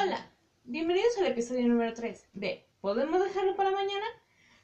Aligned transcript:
Hola, 0.00 0.30
bienvenidos 0.62 1.18
al 1.18 1.26
episodio 1.26 1.66
número 1.66 1.92
3 1.92 2.28
de 2.32 2.64
¿Podemos 2.80 3.20
dejarlo 3.20 3.56
para 3.56 3.72
mañana? 3.72 4.06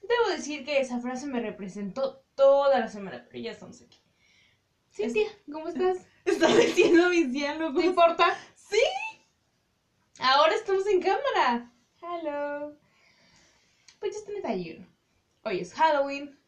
Debo 0.00 0.28
decir 0.28 0.64
que 0.64 0.78
esa 0.78 1.00
frase 1.00 1.26
me 1.26 1.40
representó 1.40 2.22
toda 2.36 2.78
la 2.78 2.86
semana, 2.86 3.26
pero 3.28 3.42
ya 3.42 3.50
estamos 3.50 3.82
aquí. 3.82 3.98
Cintia, 4.92 5.26
¿cómo 5.50 5.66
estás? 5.66 6.06
Estás 6.24 6.56
diciendo 6.56 7.08
mis 7.08 7.32
diálogos. 7.32 7.82
¿Te 7.82 7.88
importa? 7.88 8.38
Sí. 8.54 8.78
Ahora 10.20 10.54
estamos 10.54 10.86
en 10.86 11.02
cámara. 11.02 11.72
Hello. 12.00 12.78
Pues 13.98 14.12
ya 14.12 14.18
está 14.20 14.30
en 14.30 14.36
detalle. 14.36 14.86
Hoy 15.42 15.58
es 15.58 15.74
Halloween. 15.74 16.38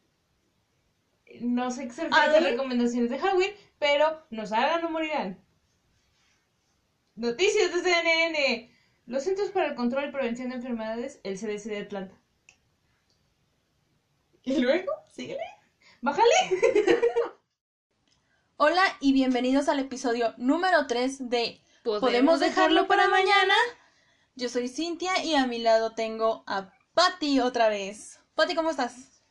No 1.41 1.71
sé 1.71 1.89
qué 1.89 1.93
se 1.93 2.03
refiere 2.05 2.25
¿Halloween? 2.25 2.51
recomendaciones 2.51 3.09
de 3.09 3.19
Halloween, 3.19 3.51
pero 3.79 4.25
nos 4.29 4.53
hagan 4.53 4.85
o 4.85 4.89
morirán. 4.89 5.43
Noticias 7.15 7.73
de 7.73 7.81
CNN. 7.81 8.76
Los 9.07 9.23
Centros 9.23 9.49
para 9.51 9.67
el 9.67 9.75
Control 9.75 10.09
y 10.09 10.11
Prevención 10.11 10.49
de 10.49 10.55
Enfermedades, 10.55 11.21
el 11.23 11.37
CDC 11.37 11.63
de 11.69 11.79
Atlanta. 11.79 12.15
¿Y 14.43 14.59
luego? 14.59 14.91
Síguele. 15.07 15.39
¡Bájale! 16.01 16.27
Hola 18.57 18.83
y 18.99 19.13
bienvenidos 19.13 19.69
al 19.69 19.79
episodio 19.79 20.33
número 20.37 20.87
3 20.87 21.29
de 21.29 21.61
¿Podemos 21.83 22.41
dejarlo 22.41 22.87
para 22.87 23.07
mañana? 23.07 23.53
Yo 24.35 24.49
soy 24.49 24.67
Cintia 24.67 25.23
y 25.23 25.35
a 25.35 25.47
mi 25.47 25.59
lado 25.59 25.93
tengo 25.95 26.43
a 26.45 26.73
Patty 26.93 27.39
otra 27.39 27.69
vez. 27.69 28.19
Patty, 28.35 28.55
¿cómo 28.55 28.71
estás? 28.71 29.21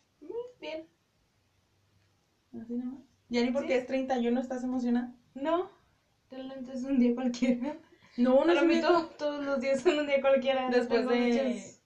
Bien. 0.59 0.89
Así 2.59 2.75
nomás. 2.75 3.03
Ya 3.29 3.43
ni 3.43 3.51
porque 3.51 3.75
Sí. 3.75 3.75
es 3.75 3.87
31 3.87 4.41
estás 4.41 4.65
emocionada. 4.65 5.13
No, 5.35 5.71
realmente 6.31 6.73
es 6.73 6.83
un 6.85 6.99
día 6.99 7.15
cualquiera. 7.15 7.77
No, 8.17 8.41
no 8.41 8.47
Para 8.47 8.61
es 8.61 8.67
mí 8.67 8.81
todos 8.81 9.45
los 9.45 9.61
días 9.61 9.81
son 9.83 9.99
un 9.99 10.07
día 10.07 10.21
cualquiera. 10.21 10.69
no 10.69 10.77
Después 10.77 11.09
de- 11.09 11.17
muchas 11.21 11.81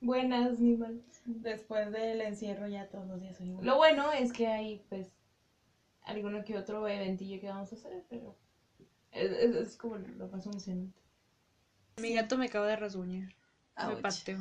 buenas 0.00 0.58
ni 0.58 0.76
malas. 0.76 1.02
Después 1.24 1.90
del 1.92 2.20
encierro 2.20 2.66
ya 2.68 2.88
todos 2.88 3.06
los 3.06 3.20
días 3.20 3.36
son 3.36 3.48
igual. 3.48 3.64
Lo 3.66 3.76
bueno 3.76 4.12
es 4.12 4.32
que 4.32 4.46
hay, 4.48 4.84
pues, 4.88 5.08
alguno 6.04 6.44
que 6.44 6.56
otro 6.58 6.86
eventillo 6.88 7.40
que 7.40 7.48
vamos 7.48 7.72
a 7.72 7.76
hacer, 7.76 8.04
pero 8.08 8.36
es, 9.12 9.30
es- 9.30 9.54
es 9.54 9.76
como 9.76 9.96
lo 9.96 10.28
más 10.28 10.44
emocionante. 10.46 11.00
Mi 12.00 12.14
gato 12.14 12.38
me 12.38 12.46
acaba 12.46 12.66
de 12.66 12.76
rasguñar. 12.76 13.28
Me 13.76 13.84
Ouch. 13.94 14.00
pateó. 14.02 14.38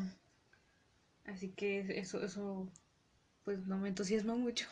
Así 1.25 1.49
que 1.49 1.99
eso, 1.99 2.23
eso, 2.23 2.67
pues 3.45 3.65
no 3.67 3.77
me 3.77 3.89
entusiasma 3.89 4.35
mucho. 4.35 4.67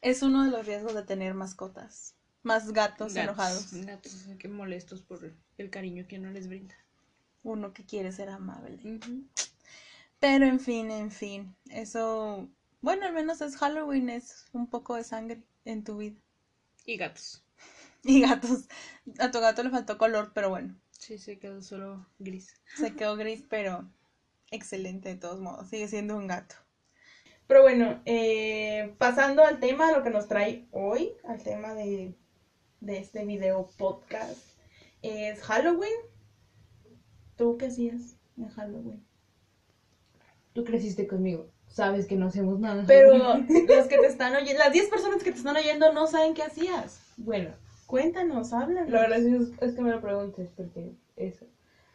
Es 0.00 0.22
uno 0.22 0.44
de 0.44 0.50
los 0.50 0.66
riesgos 0.66 0.94
de 0.94 1.02
tener 1.02 1.34
mascotas. 1.34 2.14
Más 2.46 2.72
gatos, 2.72 3.12
Gatos, 3.12 3.16
enojados. 3.16 3.72
Gatos 3.72 4.24
que 4.38 4.46
molestos 4.46 5.02
por 5.02 5.34
el 5.58 5.68
cariño 5.68 6.06
que 6.06 6.20
uno 6.20 6.30
les 6.30 6.46
brinda. 6.46 6.76
Uno 7.42 7.72
que 7.72 7.84
quiere 7.84 8.12
ser 8.12 8.28
amable. 8.28 8.78
Pero 10.20 10.46
en 10.46 10.60
fin, 10.60 10.92
en 10.92 11.10
fin. 11.10 11.56
Eso, 11.70 12.48
bueno, 12.82 13.04
al 13.04 13.14
menos 13.14 13.40
es 13.40 13.56
Halloween, 13.56 14.10
es 14.10 14.46
un 14.52 14.68
poco 14.68 14.94
de 14.94 15.02
sangre 15.02 15.42
en 15.64 15.82
tu 15.82 15.96
vida. 15.96 16.20
Y 16.84 16.96
gatos. 16.96 17.42
Y 18.04 18.20
gatos. 18.20 18.68
A 19.18 19.32
tu 19.32 19.40
gato 19.40 19.64
le 19.64 19.70
faltó 19.70 19.98
color, 19.98 20.30
pero 20.32 20.48
bueno. 20.48 20.76
Sí, 20.92 21.18
se 21.18 21.40
quedó 21.40 21.60
solo 21.62 22.06
gris. 22.20 22.54
Se 22.76 22.94
quedó 22.94 23.16
gris, 23.16 23.42
pero 23.50 23.90
excelente 24.52 25.08
de 25.08 25.16
todos 25.16 25.40
modos. 25.40 25.68
Sigue 25.68 25.88
siendo 25.88 26.16
un 26.16 26.28
gato. 26.28 26.54
Pero 27.48 27.62
bueno, 27.62 28.00
eh, 28.04 28.94
pasando 28.98 29.42
al 29.42 29.58
tema, 29.58 29.90
lo 29.90 30.04
que 30.04 30.10
nos 30.10 30.28
trae 30.28 30.68
hoy, 30.70 31.12
al 31.24 31.42
tema 31.42 31.74
de, 31.74 32.14
de 32.80 32.98
este 32.98 33.24
video 33.24 33.68
podcast, 33.78 34.38
es 35.02 35.40
Halloween. 35.42 35.92
¿Tú 37.36 37.56
qué 37.58 37.66
hacías 37.66 38.16
en 38.36 38.48
Halloween? 38.48 39.04
Tú 40.52 40.64
creciste 40.64 41.06
conmigo, 41.06 41.48
sabes 41.68 42.06
que 42.06 42.16
no 42.16 42.26
hacemos 42.26 42.58
nada. 42.58 42.84
Pero 42.86 43.16
los 43.38 43.86
que 43.86 43.98
te 43.98 44.06
están 44.06 44.34
oyendo, 44.34 44.58
las 44.58 44.72
10 44.72 44.88
personas 44.88 45.22
que 45.22 45.32
te 45.32 45.38
están 45.38 45.56
oyendo 45.56 45.92
no 45.92 46.06
saben 46.06 46.34
qué 46.34 46.42
hacías. 46.42 47.00
bueno, 47.16 47.50
Cuéntanos, 47.86 48.52
háblanos. 48.52 48.90
lo 48.90 48.98
gracioso 49.00 49.52
es 49.60 49.74
que 49.74 49.82
me 49.82 49.90
lo 49.90 50.00
preguntes, 50.00 50.50
porque 50.56 50.92
eso. 51.16 51.46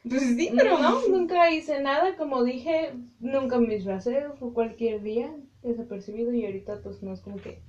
Pues 0.07 0.21
sí, 0.21 0.49
Pero 0.55 0.77
pero 0.77 0.77
no, 0.79 1.07
nunca 1.09 1.51
hice 1.51 1.81
nada, 1.81 2.15
como 2.15 2.43
dije, 2.43 2.93
nunca 3.19 3.59
me 3.59 3.75
disfracé, 3.75 4.25
fue 4.39 4.53
cualquier 4.53 5.03
día 5.03 5.35
desapercibido 5.61 6.33
y 6.33 6.45
ahorita 6.45 6.81
pues 6.81 7.03
no 7.03 7.13
es 7.13 7.19
como 7.19 7.37
que... 7.37 7.61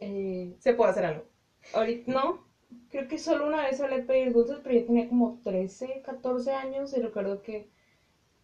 Eh, 0.00 0.56
se 0.58 0.74
puede 0.74 0.90
hacer 0.90 1.04
algo. 1.04 1.24
Ahorita 1.72 2.12
no, 2.12 2.44
creo 2.90 3.08
que 3.08 3.18
solo 3.18 3.46
una 3.46 3.62
vez 3.62 3.78
de 3.78 4.02
pedir 4.02 4.32
dulces, 4.32 4.60
pero 4.62 4.78
yo 4.78 4.84
tenía 4.86 5.08
como 5.08 5.40
13, 5.42 6.02
14 6.02 6.52
años 6.52 6.92
y 6.92 7.00
recuerdo 7.00 7.42
que, 7.42 7.68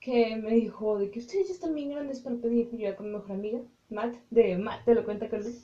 que 0.01 0.37
me 0.37 0.53
dijo 0.53 0.99
de 0.99 1.11
que 1.11 1.19
ustedes 1.19 1.49
ya 1.49 1.55
están 1.55 1.75
bien 1.75 1.91
grandes 1.91 2.21
para 2.21 2.37
pedir, 2.37 2.69
y 2.73 2.79
yo 2.79 2.97
con 2.97 3.07
mi 3.07 3.13
mejor 3.13 3.33
amiga, 3.33 3.61
Matt, 3.89 4.17
de 4.31 4.57
Matt, 4.57 4.85
te 4.85 4.95
lo 4.95 5.05
cuenta 5.05 5.29
Carlos. 5.29 5.61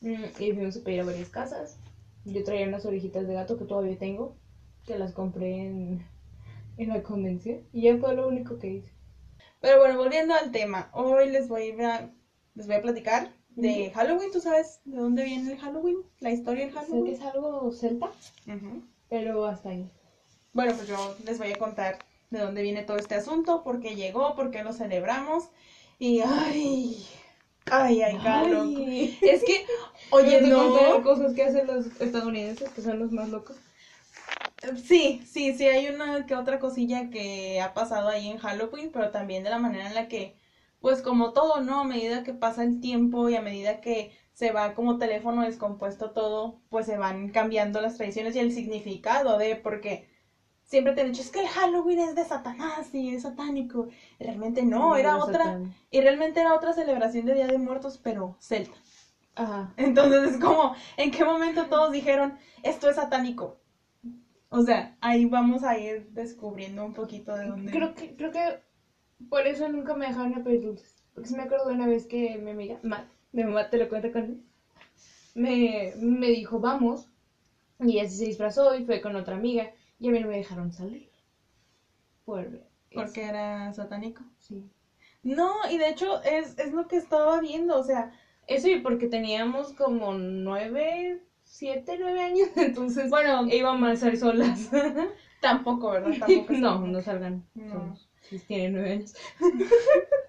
Mm, 0.00 0.24
y 0.38 0.52
fuimos 0.52 0.76
a 0.76 0.84
pedir 0.84 1.00
a 1.00 1.04
varias 1.04 1.28
casas. 1.28 1.78
Yo 2.24 2.42
traía 2.44 2.66
unas 2.66 2.86
orejitas 2.86 3.26
de 3.26 3.34
gato 3.34 3.58
que 3.58 3.64
todavía 3.64 3.98
tengo, 3.98 4.36
que 4.86 4.98
las 4.98 5.12
compré 5.12 5.66
en, 5.66 6.02
en 6.78 6.88
la 6.88 7.02
convención 7.02 7.60
y 7.72 7.82
ya 7.82 7.96
fue 7.98 8.14
lo 8.14 8.26
único 8.26 8.58
que 8.58 8.68
hice. 8.68 8.92
Pero 9.60 9.78
bueno, 9.78 9.98
volviendo 9.98 10.34
al 10.34 10.50
tema, 10.52 10.90
hoy 10.94 11.28
les 11.28 11.48
voy 11.48 11.70
a, 11.82 12.10
les 12.54 12.66
voy 12.66 12.76
a 12.76 12.82
platicar 12.82 13.39
de 13.56 13.90
Halloween. 13.94 14.30
¿Tú 14.32 14.40
sabes 14.40 14.80
de 14.84 14.98
dónde 14.98 15.24
viene 15.24 15.52
el 15.52 15.58
Halloween? 15.58 15.98
¿La 16.20 16.30
historia 16.30 16.66
del 16.66 16.74
Sé 16.74 16.80
que 16.80 16.86
Halloween? 16.86 17.14
es 17.14 17.20
algo 17.20 17.72
celta, 17.72 18.10
pero 19.08 19.46
hasta 19.46 19.70
ahí. 19.70 19.90
Bueno, 20.52 20.72
pues 20.74 20.88
yo 20.88 21.16
les 21.24 21.38
voy 21.38 21.52
a 21.52 21.58
contar 21.58 21.98
de 22.30 22.40
dónde 22.40 22.62
viene 22.62 22.82
todo 22.82 22.96
este 22.96 23.14
asunto, 23.16 23.62
por 23.62 23.80
qué 23.80 23.94
llegó, 23.96 24.34
por 24.34 24.50
qué 24.50 24.62
lo 24.62 24.72
celebramos. 24.72 25.48
Y 25.98 26.20
ay, 26.20 27.06
ay, 27.66 28.02
ay, 28.02 28.18
Carlos. 28.22 28.66
Ay. 28.76 29.18
Es 29.20 29.44
que, 29.44 29.66
oye, 30.10 30.40
no. 30.42 31.02
cosas 31.02 31.34
que 31.34 31.44
hacen 31.44 31.66
los 31.66 31.86
estadounidenses 32.00 32.70
que 32.70 32.82
son 32.82 32.98
los 32.98 33.12
más 33.12 33.28
locos. 33.28 33.56
Sí, 34.84 35.22
sí, 35.26 35.54
sí, 35.54 35.66
hay 35.66 35.88
una 35.88 36.26
que 36.26 36.34
otra 36.34 36.58
cosilla 36.58 37.10
que 37.10 37.60
ha 37.60 37.72
pasado 37.72 38.08
ahí 38.08 38.28
en 38.28 38.38
Halloween, 38.38 38.90
pero 38.92 39.10
también 39.10 39.42
de 39.42 39.50
la 39.50 39.58
manera 39.58 39.86
en 39.88 39.94
la 39.94 40.06
que, 40.08 40.36
pues 40.80 41.02
como 41.02 41.32
todo, 41.32 41.60
¿no? 41.60 41.80
A 41.80 41.84
medida 41.84 42.22
que 42.22 42.34
pasa 42.34 42.64
el 42.64 42.80
tiempo 42.80 43.28
y 43.28 43.36
a 43.36 43.42
medida 43.42 43.80
que 43.80 44.12
se 44.32 44.52
va 44.52 44.74
como 44.74 44.98
teléfono 44.98 45.42
descompuesto 45.42 46.10
todo, 46.12 46.60
pues 46.70 46.86
se 46.86 46.96
van 46.96 47.28
cambiando 47.28 47.80
las 47.80 47.96
tradiciones 47.96 48.34
y 48.34 48.38
el 48.38 48.52
significado 48.52 49.36
de, 49.36 49.56
porque 49.56 50.08
siempre 50.64 50.94
te 50.94 51.02
han 51.02 51.08
dicho, 51.08 51.20
es 51.20 51.30
que 51.30 51.40
el 51.40 51.48
Halloween 51.48 51.98
es 51.98 52.14
de 52.14 52.24
Satanás 52.24 52.94
y 52.94 53.10
es 53.10 53.22
satánico. 53.22 53.88
Y 54.18 54.24
realmente 54.24 54.62
no, 54.62 54.96
era 54.96 55.18
otra, 55.18 55.44
satán. 55.44 55.74
y 55.90 56.00
realmente 56.00 56.40
era 56.40 56.54
otra 56.54 56.72
celebración 56.72 57.26
de 57.26 57.34
Día 57.34 57.48
de 57.48 57.58
Muertos, 57.58 58.00
pero 58.02 58.36
celta. 58.40 58.76
Ajá. 59.34 59.74
Entonces 59.76 60.34
es 60.34 60.40
como, 60.40 60.74
¿en 60.96 61.10
qué 61.10 61.24
momento 61.24 61.66
todos 61.66 61.92
dijeron, 61.92 62.38
esto 62.62 62.88
es 62.88 62.96
satánico? 62.96 63.60
O 64.48 64.62
sea, 64.62 64.96
ahí 65.00 65.26
vamos 65.26 65.62
a 65.62 65.78
ir 65.78 66.08
descubriendo 66.10 66.84
un 66.84 66.92
poquito 66.92 67.36
de 67.36 67.46
dónde. 67.46 67.70
Creo 67.70 67.94
que, 67.94 68.16
creo 68.16 68.32
que 68.32 68.62
por 69.28 69.46
eso 69.46 69.68
nunca 69.68 69.94
me 69.94 70.06
dejaron 70.06 70.34
a 70.34 70.42
pedir 70.42 70.60
dulces. 70.60 71.02
Porque 71.14 71.28
sí 71.28 71.34
me 71.34 71.42
acuerdo 71.42 71.66
de 71.68 71.74
una 71.74 71.86
vez 71.86 72.06
que 72.06 72.36
mi 72.38 72.50
amiga, 72.50 72.78
Matt, 72.82 73.06
mi 73.32 73.42
mamá 73.44 73.68
te 73.68 73.78
lo 73.78 73.88
cuenta 73.88 74.10
con 74.10 74.24
él, 74.24 74.40
me, 75.34 75.92
me 75.96 76.28
dijo, 76.28 76.60
vamos. 76.60 77.08
Y 77.80 77.98
ella 77.98 78.08
sí 78.08 78.16
se 78.18 78.24
disfrazó 78.26 78.74
y 78.74 78.84
fue 78.84 79.00
con 79.00 79.16
otra 79.16 79.36
amiga. 79.36 79.70
Y 79.98 80.08
a 80.08 80.12
mí 80.12 80.20
no 80.20 80.28
me 80.28 80.36
dejaron 80.36 80.72
salir. 80.72 81.08
Por 82.24 82.60
Porque 82.94 83.22
era 83.24 83.72
satánico. 83.72 84.22
Sí. 84.38 84.70
No, 85.22 85.68
y 85.68 85.76
de 85.76 85.88
hecho 85.88 86.22
es, 86.22 86.58
es 86.58 86.72
lo 86.72 86.88
que 86.88 86.96
estaba 86.96 87.40
viendo, 87.40 87.76
o 87.76 87.82
sea, 87.82 88.12
Eso 88.46 88.68
y 88.68 88.80
porque 88.80 89.06
teníamos 89.06 89.72
como 89.72 90.12
nueve, 90.12 91.20
siete, 91.44 91.96
nueve 91.98 92.20
años. 92.22 92.48
Entonces, 92.56 93.10
bueno, 93.10 93.46
íbamos 93.50 93.90
a 93.90 93.96
ser 93.96 94.16
solas. 94.18 94.70
tampoco, 95.40 95.90
¿verdad? 95.90 96.16
Tampoco 96.18 96.52
no, 96.54 96.86
no 96.86 97.00
salgan. 97.00 97.44
No. 97.54 97.68
solos. 97.70 98.09
Si 98.30 98.38
tienen 98.38 98.72
nueve 98.72 98.92
años. 98.92 99.14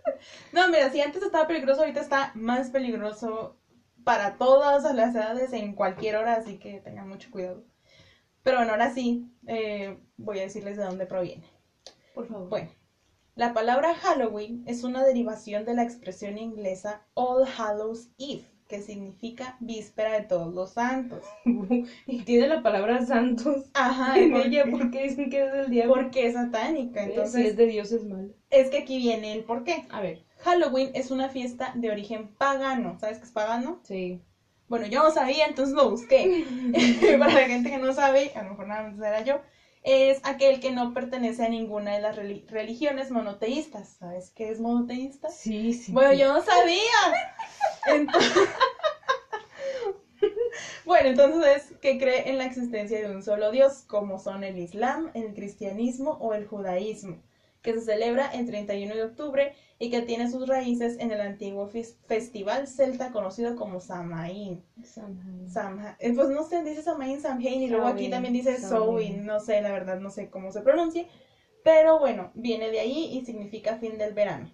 No, 0.52 0.68
mira, 0.70 0.92
si 0.92 1.02
antes 1.02 1.24
estaba 1.24 1.48
peligroso, 1.48 1.82
ahorita 1.82 2.00
está 2.00 2.32
más 2.36 2.70
peligroso 2.70 3.58
para 4.04 4.38
todas 4.38 4.84
las 4.94 5.16
edades 5.16 5.54
en 5.54 5.74
cualquier 5.74 6.16
hora, 6.16 6.36
así 6.36 6.60
que 6.60 6.80
tengan 6.80 7.08
mucho 7.10 7.32
cuidado. 7.32 7.64
Pero 8.44 8.58
bueno, 8.58 8.72
ahora 8.74 8.94
sí, 8.94 9.32
eh, 9.48 10.00
voy 10.18 10.40
a 10.40 10.44
decirles 10.44 10.78
de 10.78 10.84
dónde 10.84 11.06
proviene. 11.06 11.44
Por 12.14 12.28
favor. 12.28 12.50
Bueno, 12.50 12.70
la 13.36 13.54
palabra 13.54 13.96
Halloween 13.96 14.64
es 14.68 14.84
una 14.84 15.04
derivación 15.04 15.66
de 15.66 15.76
la 15.76 15.84
expresión 15.84 16.38
inglesa 16.38 17.08
All 17.14 17.48
Hallows 17.58 18.12
Eve, 18.18 18.46
que 18.72 18.82
significa 18.82 19.58
víspera 19.60 20.14
de 20.14 20.22
todos 20.26 20.54
los 20.54 20.72
santos. 20.72 21.24
y 22.08 22.24
tiene 22.24 22.48
la 22.48 22.64
palabra 22.64 23.06
santos 23.06 23.66
Ajá, 23.74 24.18
en 24.18 24.32
¿por 24.32 24.42
ella 24.42 24.66
porque 24.72 25.04
dicen 25.04 25.30
que 25.30 25.46
es 25.46 25.52
del 25.52 25.70
diablo. 25.70 25.94
porque 25.96 26.26
es 26.26 26.34
satánica. 26.34 27.04
si 27.04 27.10
Entonces, 27.12 27.46
es 27.52 27.58
de 27.58 27.66
Dios 27.68 27.92
es 27.92 28.04
malo. 28.04 28.34
es 28.50 28.70
que 28.70 28.78
aquí 28.80 28.98
viene 28.98 29.34
el 29.34 29.44
por 29.44 29.64
qué. 29.64 29.86
A 29.90 30.00
ver, 30.02 30.24
Halloween 30.40 30.92
es 30.94 31.12
una 31.12 31.30
fiesta 31.30 31.72
de 31.76 31.90
origen 31.92 32.28
pagano. 32.38 32.98
¿Sabes 33.00 33.20
qué 33.20 33.26
es 33.26 33.32
pagano? 33.32 33.80
sí. 33.84 34.20
Bueno, 34.68 34.86
yo 34.86 35.04
no 35.04 35.12
sabía, 35.12 35.46
entonces 35.48 35.76
lo 35.76 35.90
busqué. 35.90 36.46
Para 37.20 37.34
la 37.34 37.48
gente 37.48 37.70
que 37.70 37.78
no 37.78 37.92
sabe, 37.94 38.32
a 38.36 38.44
lo 38.44 38.52
mejor 38.52 38.68
nada 38.68 38.84
más 38.84 38.98
era 39.00 39.22
yo. 39.22 39.42
Es 39.84 40.20
aquel 40.24 40.60
que 40.60 40.72
no 40.72 40.94
pertenece 40.94 41.44
a 41.44 41.50
ninguna 41.50 41.94
de 41.94 42.00
las 42.00 42.16
reli- 42.18 42.46
religiones 42.48 43.12
monoteístas. 43.12 43.98
¿Sabes 44.00 44.32
qué 44.32 44.50
es 44.50 44.60
monoteísta? 44.60 45.30
Sí, 45.30 45.74
sí. 45.74 45.92
Bueno, 45.94 46.12
sí. 46.12 46.18
yo 46.20 46.34
no 46.34 46.42
sabía. 46.42 46.84
Entonces... 47.88 48.48
bueno, 50.86 51.10
entonces, 51.10 51.74
que 51.82 51.98
cree 51.98 52.30
en 52.30 52.38
la 52.38 52.46
existencia 52.46 53.00
de 53.00 53.14
un 53.14 53.24
solo 53.24 53.52
Dios, 53.52 53.84
como 53.88 54.20
son 54.20 54.44
el 54.44 54.58
Islam, 54.58 55.12
el 55.14 55.34
cristianismo 55.34 56.18
o 56.20 56.34
el 56.34 56.46
judaísmo, 56.46 57.22
que 57.62 57.74
se 57.74 57.82
celebra 57.82 58.28
el 58.28 58.46
31 58.48 58.96
de 58.96 59.04
octubre 59.04 59.54
y 59.78 59.90
que 59.90 60.02
tiene 60.02 60.30
sus 60.30 60.48
raíces 60.48 60.98
en 61.00 61.12
el 61.12 61.22
antiguo 61.22 61.68
fes- 61.70 61.96
festival 62.08 62.68
celta 62.68 63.12
conocido 63.12 63.56
como 63.56 63.80
Samaín. 63.80 64.64
Samhain. 64.84 65.48
Samha- 65.50 65.96
eh, 66.00 66.14
pues 66.16 66.30
no 66.30 66.44
sé, 66.44 66.64
dice 66.64 66.82
Samaín, 66.82 67.22
Samhain 67.22 67.62
y 67.62 67.68
luego 67.70 67.86
aquí 67.86 68.06
Samhain, 68.06 68.12
también 68.12 68.34
dice 68.34 68.58
Samhain, 68.58 69.14
Samhain. 69.14 69.26
no 69.26 69.40
sé, 69.40 69.62
la 69.62 69.72
verdad 69.72 70.00
no 70.00 70.10
sé 70.10 70.30
cómo 70.30 70.52
se 70.52 70.62
pronuncie, 70.62 71.08
pero 71.64 72.00
bueno, 72.00 72.32
viene 72.34 72.70
de 72.72 72.80
ahí 72.80 73.10
y 73.18 73.26
significa 73.26 73.78
fin 73.78 73.98
del 73.98 74.14
verano. 74.14 74.52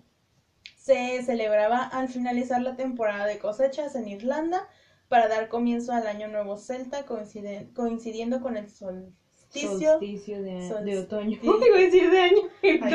Se 0.75 1.21
celebraba 1.23 1.83
al 1.83 2.07
finalizar 2.09 2.61
la 2.61 2.75
temporada 2.75 3.25
de 3.25 3.39
cosechas 3.39 3.95
en 3.95 4.07
Irlanda 4.07 4.67
para 5.09 5.27
dar 5.27 5.47
comienzo 5.47 5.93
al 5.93 6.07
año 6.07 6.27
nuevo 6.27 6.57
celta 6.57 7.05
coincide- 7.05 7.71
coincidiendo 7.73 8.41
con 8.41 8.57
el 8.57 8.69
solsticio. 9.57 9.91
Solsticio 9.91 10.41
de, 10.41 10.91
de 10.91 10.99
otoño. 10.99 11.39
Decir 11.77 12.09
de 12.09 12.19
año. 12.19 12.41
Ah, 12.81 12.89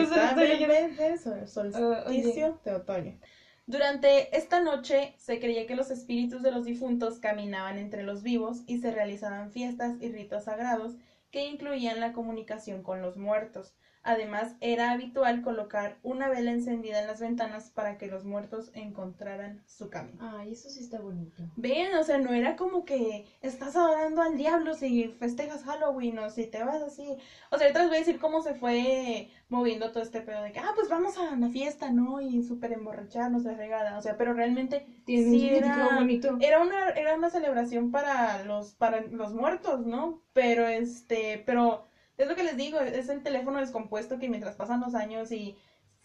solsticio 1.46 2.58
de 2.64 2.72
otoño. 2.74 3.18
Durante 3.66 4.36
esta 4.36 4.60
noche 4.60 5.14
se 5.16 5.38
creía 5.38 5.66
que 5.66 5.76
los 5.76 5.90
espíritus 5.90 6.42
de 6.42 6.50
los 6.50 6.64
difuntos 6.64 7.18
caminaban 7.20 7.78
entre 7.78 8.02
los 8.02 8.22
vivos 8.22 8.62
y 8.66 8.78
se 8.78 8.90
realizaban 8.90 9.52
fiestas 9.52 9.96
y 10.00 10.10
ritos 10.10 10.44
sagrados 10.44 10.96
que 11.30 11.46
incluían 11.46 12.00
la 12.00 12.12
comunicación 12.12 12.82
con 12.82 13.00
los 13.02 13.16
muertos. 13.16 13.74
Además, 14.04 14.56
era 14.60 14.90
habitual 14.90 15.42
colocar 15.42 15.98
una 16.02 16.28
vela 16.28 16.50
encendida 16.50 17.00
en 17.00 17.06
las 17.06 17.20
ventanas 17.20 17.70
para 17.70 17.98
que 17.98 18.08
los 18.08 18.24
muertos 18.24 18.70
encontraran 18.74 19.62
su 19.66 19.90
camino. 19.90 20.18
Ay, 20.20 20.52
eso 20.52 20.68
sí 20.70 20.80
está 20.80 21.00
bonito. 21.00 21.44
Ven, 21.56 21.94
o 21.94 22.02
sea, 22.02 22.18
no 22.18 22.32
era 22.32 22.56
como 22.56 22.84
que 22.84 23.26
estás 23.42 23.76
adorando 23.76 24.22
al 24.22 24.36
diablo 24.36 24.74
si 24.74 25.08
festejas 25.20 25.62
Halloween 25.62 26.18
o 26.18 26.30
si 26.30 26.46
te 26.46 26.64
vas 26.64 26.82
así. 26.82 27.16
O 27.50 27.58
sea, 27.58 27.66
ahorita 27.66 27.80
les 27.80 27.88
voy 27.88 27.96
a 27.96 28.00
decir 28.00 28.18
cómo 28.18 28.42
se 28.42 28.54
fue 28.54 29.30
moviendo 29.48 29.92
todo 29.92 30.02
este 30.02 30.20
pedo 30.20 30.42
de 30.42 30.50
que, 30.50 30.58
ah, 30.58 30.72
pues 30.74 30.88
vamos 30.88 31.16
a 31.18 31.36
la 31.36 31.48
fiesta, 31.48 31.90
¿no? 31.90 32.20
Y 32.20 32.42
súper 32.42 32.72
emborracharnos 32.72 33.44
de 33.44 33.54
regada. 33.54 33.98
O 33.98 34.02
sea, 34.02 34.16
pero 34.16 34.32
realmente 34.32 34.84
Tiene 35.04 35.30
sí 35.30 35.48
era, 35.48 35.94
bonito. 35.94 36.38
era 36.40 36.60
una, 36.60 36.90
era 36.90 37.14
una 37.16 37.30
celebración 37.30 37.92
para 37.92 38.42
los, 38.44 38.72
para 38.72 39.00
los 39.02 39.32
muertos, 39.32 39.86
¿no? 39.86 40.22
Pero 40.32 40.66
este, 40.66 41.42
pero 41.46 41.86
es 42.16 42.28
lo 42.28 42.34
que 42.34 42.42
les 42.42 42.56
digo, 42.56 42.80
es 42.80 43.08
el 43.08 43.22
teléfono 43.22 43.58
descompuesto 43.58 44.18
que 44.18 44.28
mientras 44.28 44.56
pasan 44.56 44.80
los 44.80 44.94
años 44.94 45.32
y 45.32 45.56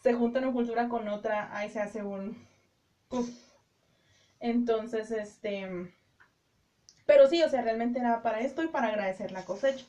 se 0.02 0.14
junta 0.14 0.40
una 0.40 0.52
cultura 0.52 0.90
con 0.90 1.08
otra, 1.08 1.56
ahí 1.56 1.70
se 1.70 1.80
hace 1.80 2.04
un... 2.04 2.38
uf. 3.10 3.30
Entonces, 4.40 5.12
este... 5.12 5.92
Pero 7.06 7.28
sí, 7.28 7.42
o 7.42 7.50
sea, 7.50 7.62
realmente 7.62 8.00
era 8.00 8.22
para 8.22 8.42
esto 8.42 8.64
y 8.64 8.68
para 8.68 8.88
agradecer 8.88 9.32
la 9.32 9.46
cosecha. 9.46 9.86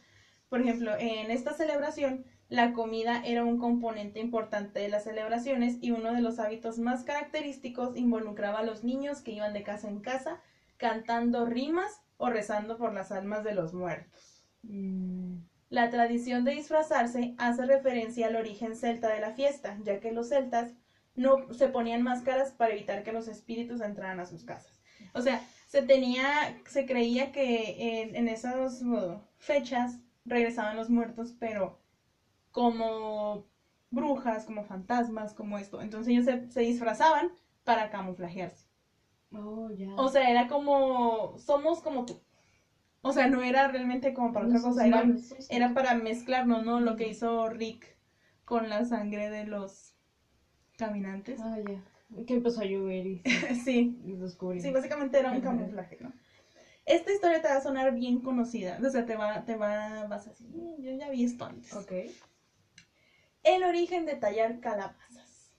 Por 0.48 0.60
ejemplo, 0.60 0.94
en 0.98 1.30
esta 1.30 1.52
celebración, 1.52 2.24
la 2.48 2.72
comida 2.72 3.22
era 3.24 3.44
un 3.44 3.58
componente 3.58 4.20
importante 4.20 4.80
de 4.80 4.88
las 4.88 5.04
celebraciones 5.04 5.76
y 5.80 5.90
uno 5.90 6.12
de 6.14 6.22
los 6.22 6.38
hábitos 6.38 6.78
más 6.78 7.04
característicos 7.04 7.96
involucraba 7.96 8.60
a 8.60 8.64
los 8.64 8.84
niños 8.84 9.20
que 9.20 9.32
iban 9.32 9.52
de 9.52 9.62
casa 9.62 9.88
en 9.88 10.00
casa 10.00 10.40
cantando 10.78 11.44
rimas 11.44 12.00
o 12.16 12.30
rezando 12.30 12.78
por 12.78 12.94
las 12.94 13.12
almas 13.12 13.44
de 13.44 13.52
los 13.52 13.74
muertos. 13.74 14.44
Mm, 14.62 15.40
La 15.70 15.90
tradición 15.90 16.44
de 16.44 16.52
disfrazarse 16.52 17.34
hace 17.38 17.66
referencia 17.66 18.28
al 18.28 18.36
origen 18.36 18.74
celta 18.74 19.08
de 19.08 19.20
la 19.20 19.32
fiesta, 19.32 19.76
ya 19.82 20.00
que 20.00 20.12
los 20.12 20.28
celtas 20.30 20.72
no 21.14 21.52
se 21.52 21.68
ponían 21.68 22.02
máscaras 22.02 22.52
para 22.52 22.72
evitar 22.72 23.02
que 23.02 23.12
los 23.12 23.28
espíritus 23.28 23.80
entraran 23.80 24.20
a 24.20 24.26
sus 24.26 24.44
casas. 24.44 24.80
O 25.14 25.20
sea, 25.20 25.42
se 25.66 25.82
tenía, 25.82 26.58
se 26.66 26.86
creía 26.86 27.32
que 27.32 28.02
en, 28.02 28.16
en 28.16 28.28
esas 28.28 28.82
uh, 28.82 29.20
fechas 29.36 29.98
regresaban 30.24 30.76
los 30.76 30.88
muertos, 30.88 31.34
pero 31.38 31.80
como 32.50 33.46
brujas, 33.90 34.44
como 34.44 34.64
fantasmas, 34.64 35.34
como 35.34 35.58
esto. 35.58 35.82
Entonces 35.82 36.12
ellos 36.12 36.24
se, 36.24 36.50
se 36.50 36.60
disfrazaban 36.60 37.30
para 37.64 37.90
camuflajearse. 37.90 38.66
Oh, 39.32 39.70
ya. 39.70 39.94
O 39.96 40.08
sea, 40.08 40.30
era 40.30 40.48
como, 40.48 41.36
somos 41.38 41.82
como 41.82 42.06
tú. 42.06 42.22
O 43.00 43.12
sea, 43.12 43.28
no 43.28 43.42
era 43.42 43.68
realmente 43.68 44.12
como 44.12 44.32
para 44.32 44.46
otra 44.46 44.60
cosa, 44.60 44.86
era, 44.86 45.06
era 45.50 45.72
para 45.74 45.94
mezclarnos, 45.94 46.64
¿no? 46.64 46.80
Lo 46.80 46.96
que 46.96 47.08
hizo 47.08 47.48
Rick 47.48 47.96
con 48.44 48.68
la 48.68 48.84
sangre 48.84 49.30
de 49.30 49.44
los 49.44 49.94
caminantes. 50.76 51.40
Ah, 51.42 51.58
ya. 51.58 51.82
Que 52.26 52.34
empezó 52.34 52.62
a 52.62 52.64
llover 52.64 53.06
y 53.06 53.22
Sí, 53.64 53.98
y 54.04 54.60
sí, 54.60 54.70
básicamente 54.70 55.18
era 55.18 55.30
un 55.30 55.40
camuflaje, 55.40 55.98
¿no? 56.00 56.12
Esta 56.86 57.12
historia 57.12 57.42
te 57.42 57.48
va 57.48 57.56
a 57.56 57.60
sonar 57.60 57.94
bien 57.94 58.20
conocida, 58.20 58.78
o 58.82 58.90
sea, 58.90 59.04
te 59.04 59.14
va, 59.14 59.44
te 59.44 59.56
va, 59.56 60.06
vas 60.06 60.26
a 60.26 60.30
decir, 60.30 60.48
"Mm, 60.48 60.82
yo 60.82 60.92
ya 60.92 61.10
vi 61.10 61.24
esto 61.24 61.44
antes. 61.44 61.72
Ok. 61.74 61.92
El 63.42 63.62
origen 63.62 64.06
de 64.06 64.16
tallar 64.16 64.60
calabazas. 64.60 65.52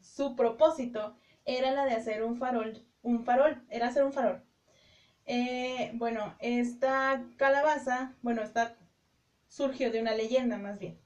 Su 0.00 0.36
propósito 0.36 1.16
era 1.44 1.72
la 1.72 1.84
de 1.84 1.94
hacer 1.94 2.22
un 2.22 2.36
farol, 2.36 2.86
un 3.02 3.24
farol, 3.24 3.62
era 3.68 3.88
hacer 3.88 4.04
un 4.04 4.12
farol. 4.12 4.42
Eh, 5.32 5.92
bueno, 5.94 6.34
esta 6.40 7.22
calabaza, 7.36 8.16
bueno, 8.20 8.42
esta 8.42 8.74
surgió 9.46 9.92
de 9.92 10.00
una 10.00 10.12
leyenda 10.12 10.58
más 10.58 10.80
bien. 10.80 10.98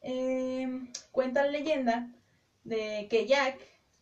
Eh, 0.00 0.68
cuenta 1.12 1.44
la 1.44 1.52
leyenda 1.52 2.10
de 2.64 3.06
que 3.08 3.24
Jack 3.28 3.60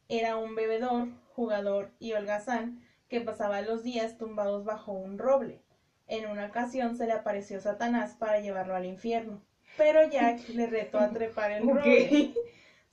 era 0.08 0.36
un 0.36 0.54
bebedor, 0.54 1.08
jugador 1.34 1.92
y 1.98 2.14
holgazán 2.14 2.80
que 3.08 3.20
pasaba 3.20 3.60
los 3.60 3.82
días 3.82 4.16
tumbados 4.16 4.64
bajo 4.64 4.92
un 4.92 5.18
roble. 5.18 5.60
En 6.06 6.24
una 6.24 6.46
ocasión 6.46 6.96
se 6.96 7.06
le 7.06 7.12
apareció 7.12 7.60
Satanás 7.60 8.16
para 8.18 8.40
llevarlo 8.40 8.74
al 8.74 8.86
infierno, 8.86 9.42
pero 9.76 10.08
Jack 10.08 10.48
le 10.54 10.68
retó 10.68 10.98
a 10.98 11.10
trepar 11.10 11.50
el 11.50 11.68
roble. 11.68 12.32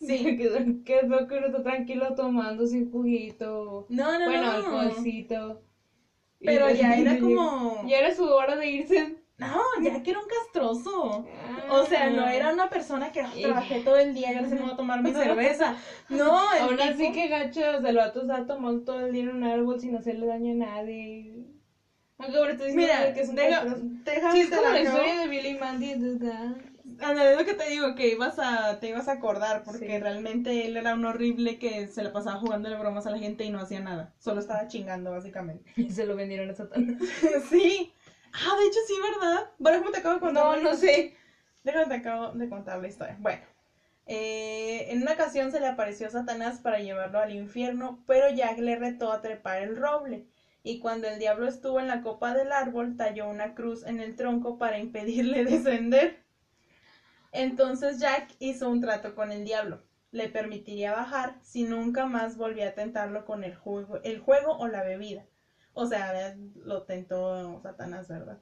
Sí. 0.02 0.36
que, 0.36 0.84
que 0.84 1.00
uno 1.06 1.46
está 1.46 1.62
tranquilo 1.62 2.16
tomando 2.16 2.66
sin 2.66 2.92
juguito. 2.92 3.86
No, 3.88 4.18
no, 4.18 4.26
bueno, 4.26 4.42
no. 4.42 4.80
alcoholcito. 4.80 5.62
Pero 6.44 6.66
de- 6.68 6.76
ya 6.78 6.96
era 6.98 7.18
como... 7.20 7.84
Ya 7.88 7.98
era 8.00 8.12
su 8.12 8.24
hora 8.26 8.56
de 8.56 8.68
irse. 8.68 9.14
No, 9.38 9.58
Jack 9.82 10.08
era 10.08 10.20
un 10.20 10.28
castroso. 10.28 11.24
O 11.70 11.84
sea, 11.86 12.10
no 12.10 12.28
era 12.28 12.52
una 12.52 12.70
persona 12.70 13.12
que 13.12 13.22
"Ah, 13.22 13.32
trabajé 13.42 13.80
todo 13.80 13.96
el 13.98 14.14
día 14.14 14.32
y 14.32 14.36
ahora 14.36 14.48
se 14.50 14.56
me 14.56 14.62
va 14.62 14.70
a 14.72 14.76
tomar 14.76 15.02
mi 15.02 15.12
cerveza. 15.14 15.74
No, 16.10 16.38
Aún 16.60 16.80
así 16.80 16.98
tipo- 17.04 17.12
que 17.14 17.28
gacho, 17.28 17.60
o 17.78 17.80
sea, 17.80 17.90
el 17.90 17.96
vato 17.96 18.22
estaba 18.22 18.46
tomando 18.46 18.84
todo 18.84 19.00
el 19.02 19.12
día 19.12 19.22
en 19.22 19.30
un 19.30 19.44
árbol 19.44 19.80
sin 19.80 19.96
hacerle 19.96 20.28
daño 20.28 20.52
a 20.52 20.54
nadie. 20.54 21.44
Aunque 22.20 22.38
ahora 22.38 22.52
diciendo 22.54 22.76
Mira, 22.82 23.14
que 23.14 23.20
es 23.22 23.30
un 23.30 23.36
deja- 23.36 23.64
déjame 24.06 24.32
Sí, 24.34 24.40
es 24.42 24.50
te 24.52 24.56
como 24.58 24.70
la 24.70 24.80
historia 24.80 25.20
de 25.22 25.28
Billy 25.28 25.56
Mandy. 25.56 25.96
Es 26.86 27.38
lo 27.38 27.46
que 27.46 27.54
te 27.54 27.70
digo, 27.70 27.96
que 27.96 28.10
ibas 28.10 28.40
a, 28.40 28.80
te 28.80 28.88
ibas 28.88 29.08
a 29.08 29.14
acordar, 29.14 29.64
porque 29.64 29.86
Sí. 29.88 29.98
realmente 30.00 30.66
él 30.66 30.78
era 30.78 30.94
un 30.94 31.06
horrible 31.06 31.60
que 31.60 31.88
se 31.88 32.04
la 32.04 32.12
pasaba 32.12 32.40
jugándole 32.40 32.76
bromas 32.78 33.06
a 33.08 33.12
la 33.12 33.18
gente 33.18 33.44
y 33.44 33.50
no 33.50 33.60
hacía 33.60 33.80
nada. 33.80 34.14
Solo 34.20 34.40
estaba 34.40 34.68
chingando, 34.68 35.12
básicamente. 35.12 35.72
Y 35.90 35.92
se 35.92 36.06
lo 36.06 36.16
vendieron 36.16 36.50
a 36.50 36.54
Satanás. 36.54 36.98
sí. 37.50 37.94
Ah, 38.34 38.56
de 38.60 38.66
hecho 38.66 38.80
sí, 38.88 38.94
¿verdad? 39.12 39.50
Bueno, 39.58 39.80
¿cómo 39.80 39.92
te 39.92 39.98
acabo 40.00 40.16
de 40.16 40.22
contar? 40.22 40.44
No, 40.44 40.62
no 40.62 40.76
sé. 40.76 41.16
Déjame 41.64 41.88
te 41.88 41.96
acabo 41.96 42.32
de 42.32 42.50
contar 42.50 42.80
la 42.80 42.88
historia. 42.88 43.18
Bueno, 43.20 43.42
eh, 44.08 44.88
en 44.90 45.02
una 45.02 45.14
ocasión 45.14 45.52
se 45.52 45.60
le 45.60 45.68
apareció 45.68 46.10
Satanás 46.10 46.60
para 46.60 46.80
llevarlo 46.80 47.20
al 47.20 47.34
infierno, 47.34 48.04
pero 48.08 48.30
Jack 48.34 48.58
le 48.60 48.76
retó 48.76 49.12
a 49.12 49.22
trepar 49.22 49.62
el 49.62 49.76
roble. 49.76 50.26
Y 50.64 50.80
cuando 50.80 51.08
el 51.08 51.20
diablo 51.20 51.48
estuvo 51.48 51.80
en 51.80 51.88
la 51.88 52.02
copa 52.02 52.34
del 52.34 52.52
árbol, 52.52 52.96
talló 52.96 53.28
una 53.28 53.54
cruz 53.56 53.84
en 53.86 54.00
el 54.00 54.16
tronco 54.16 54.58
para 54.58 54.78
impedirle 54.80 55.44
descender. 55.46 56.22
Entonces 57.32 58.00
Jack 58.00 58.30
hizo 58.40 58.70
un 58.70 58.82
trato 58.82 59.16
con 59.16 59.32
el 59.32 59.46
diablo. 59.46 59.82
Le 60.12 60.28
permitiría 60.28 60.92
bajar 60.92 61.40
si 61.42 61.64
nunca 61.64 62.06
más 62.06 62.36
volvía 62.36 62.70
a 62.70 62.74
tentarlo 62.74 63.26
con 63.26 63.44
el 63.44 63.56
juego, 63.56 64.58
o 64.58 64.68
la 64.68 64.84
bebida. 64.84 65.26
O 65.74 65.86
sea, 65.86 66.36
lo 66.56 66.84
tentó 66.84 67.62
Satanás, 67.62 68.10
¿verdad? 68.10 68.40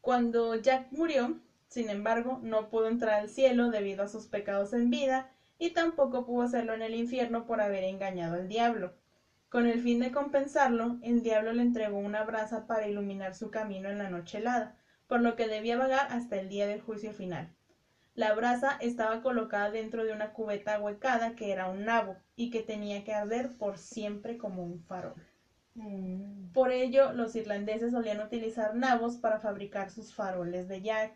Cuando 0.00 0.56
Jack 0.56 0.90
murió, 0.90 1.38
sin 1.68 1.88
embargo, 1.88 2.40
no 2.42 2.68
pudo 2.68 2.88
entrar 2.88 3.20
al 3.20 3.28
cielo 3.28 3.70
debido 3.70 4.02
a 4.02 4.08
sus 4.08 4.26
pecados 4.26 4.72
en 4.72 4.90
vida 4.90 5.30
y 5.56 5.70
tampoco 5.70 6.26
pudo 6.26 6.42
hacerlo 6.42 6.74
en 6.74 6.82
el 6.82 6.94
infierno 6.94 7.46
por 7.46 7.60
haber 7.60 7.84
engañado 7.84 8.34
al 8.34 8.48
diablo. 8.48 8.94
Con 9.48 9.66
el 9.66 9.80
fin 9.80 10.00
de 10.00 10.10
compensarlo, 10.10 10.98
el 11.02 11.22
diablo 11.22 11.52
le 11.52 11.62
entregó 11.62 11.98
una 11.98 12.24
brasa 12.24 12.66
para 12.66 12.88
iluminar 12.88 13.34
su 13.34 13.50
camino 13.50 13.88
en 13.88 13.98
la 13.98 14.08
noche 14.08 14.38
helada, 14.38 14.76
por 15.06 15.20
lo 15.20 15.36
que 15.36 15.48
debía 15.48 15.76
vagar 15.76 16.08
hasta 16.10 16.40
el 16.40 16.48
día 16.48 16.66
del 16.66 16.80
juicio 16.80 17.12
final. 17.12 17.54
La 18.20 18.34
brasa 18.34 18.76
estaba 18.82 19.22
colocada 19.22 19.70
dentro 19.70 20.04
de 20.04 20.12
una 20.12 20.34
cubeta 20.34 20.74
ahuecada 20.74 21.34
que 21.34 21.52
era 21.52 21.70
un 21.70 21.86
nabo 21.86 22.18
y 22.36 22.50
que 22.50 22.60
tenía 22.60 23.02
que 23.02 23.14
arder 23.14 23.56
por 23.56 23.78
siempre 23.78 24.36
como 24.36 24.62
un 24.62 24.78
farol. 24.78 25.14
Mm. 25.74 26.52
Por 26.52 26.70
ello, 26.70 27.12
los 27.12 27.34
irlandeses 27.34 27.92
solían 27.92 28.20
utilizar 28.20 28.74
nabos 28.74 29.16
para 29.16 29.40
fabricar 29.40 29.90
sus 29.90 30.12
faroles 30.12 30.68
de 30.68 30.82
Jack. 30.82 31.14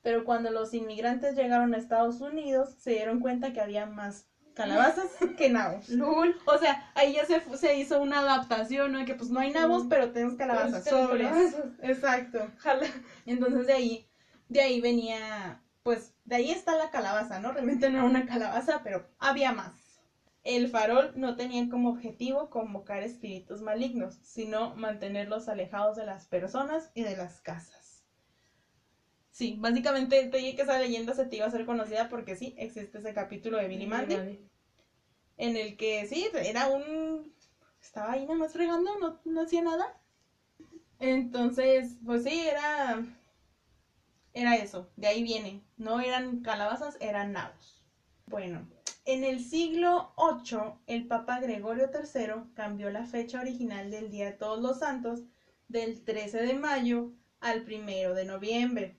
Pero 0.00 0.24
cuando 0.24 0.52
los 0.52 0.74
inmigrantes 0.74 1.34
llegaron 1.34 1.74
a 1.74 1.78
Estados 1.78 2.20
Unidos, 2.20 2.76
se 2.78 2.92
dieron 2.92 3.18
cuenta 3.18 3.52
que 3.52 3.60
había 3.60 3.86
más 3.86 4.28
calabazas 4.54 5.10
que 5.36 5.50
nabos. 5.50 5.88
Lul. 5.88 6.36
O 6.46 6.56
sea, 6.58 6.88
ahí 6.94 7.14
ya 7.14 7.26
se, 7.26 7.40
se 7.56 7.76
hizo 7.76 8.00
una 8.00 8.20
adaptación, 8.20 8.92
¿no? 8.92 9.04
Que 9.04 9.16
pues 9.16 9.28
no 9.28 9.40
hay 9.40 9.50
nabos, 9.50 9.86
pero 9.90 10.12
tenemos 10.12 10.36
calabazas. 10.36 10.84
Sobres. 10.84 11.56
Exacto. 11.82 12.48
Jala. 12.58 12.86
Entonces 13.26 13.66
de 13.66 13.72
ahí, 13.72 14.06
de 14.48 14.60
ahí 14.60 14.80
venía, 14.80 15.60
pues 15.84 16.14
de 16.24 16.36
ahí 16.36 16.50
está 16.50 16.76
la 16.76 16.90
calabaza, 16.90 17.38
¿no? 17.38 17.52
Realmente 17.52 17.88
no 17.88 17.98
era 17.98 18.06
una 18.06 18.26
calabaza, 18.26 18.82
pero 18.82 19.06
había 19.18 19.52
más. 19.52 20.00
El 20.42 20.68
farol 20.68 21.12
no 21.14 21.36
tenía 21.36 21.68
como 21.68 21.90
objetivo 21.90 22.50
convocar 22.50 23.02
espíritus 23.02 23.60
malignos, 23.60 24.18
sino 24.22 24.74
mantenerlos 24.74 25.48
alejados 25.48 25.96
de 25.96 26.06
las 26.06 26.26
personas 26.26 26.90
y 26.94 27.02
de 27.02 27.16
las 27.16 27.40
casas. 27.40 28.02
Sí, 29.30 29.56
básicamente 29.58 30.24
te 30.26 30.38
dije 30.38 30.56
que 30.56 30.62
esa 30.62 30.78
leyenda 30.78 31.14
se 31.14 31.26
te 31.26 31.36
iba 31.36 31.44
a 31.44 31.48
hacer 31.48 31.66
conocida 31.66 32.08
porque 32.08 32.34
sí, 32.34 32.54
existe 32.58 32.98
ese 32.98 33.12
capítulo 33.12 33.58
de 33.58 33.68
Billy 33.68 33.86
Mandy 33.86 34.48
en 35.36 35.56
el 35.56 35.76
que 35.76 36.06
sí, 36.06 36.28
era 36.32 36.68
un... 36.68 37.34
Estaba 37.80 38.12
ahí 38.12 38.22
nada 38.22 38.38
más 38.38 38.52
fregando, 38.52 38.98
no, 38.98 39.20
no 39.24 39.40
hacía 39.42 39.60
nada. 39.60 40.00
Entonces, 40.98 41.98
pues 42.04 42.24
sí, 42.24 42.40
era... 42.40 43.04
Era 44.34 44.56
eso, 44.56 44.90
de 44.96 45.06
ahí 45.06 45.22
viene. 45.22 45.64
No 45.76 46.00
eran 46.00 46.42
calabazas, 46.42 46.96
eran 47.00 47.32
nabos. 47.32 47.82
Bueno, 48.26 48.68
en 49.04 49.22
el 49.22 49.44
siglo 49.44 50.12
VIII, 50.16 50.74
el 50.86 51.06
Papa 51.06 51.38
Gregorio 51.40 51.90
III 51.92 52.52
cambió 52.54 52.90
la 52.90 53.04
fecha 53.04 53.40
original 53.40 53.90
del 53.90 54.10
Día 54.10 54.26
de 54.26 54.32
Todos 54.32 54.60
los 54.60 54.80
Santos 54.80 55.22
del 55.68 56.04
13 56.04 56.42
de 56.42 56.54
mayo 56.54 57.12
al 57.40 57.62
1 57.62 58.14
de 58.14 58.24
noviembre. 58.24 58.98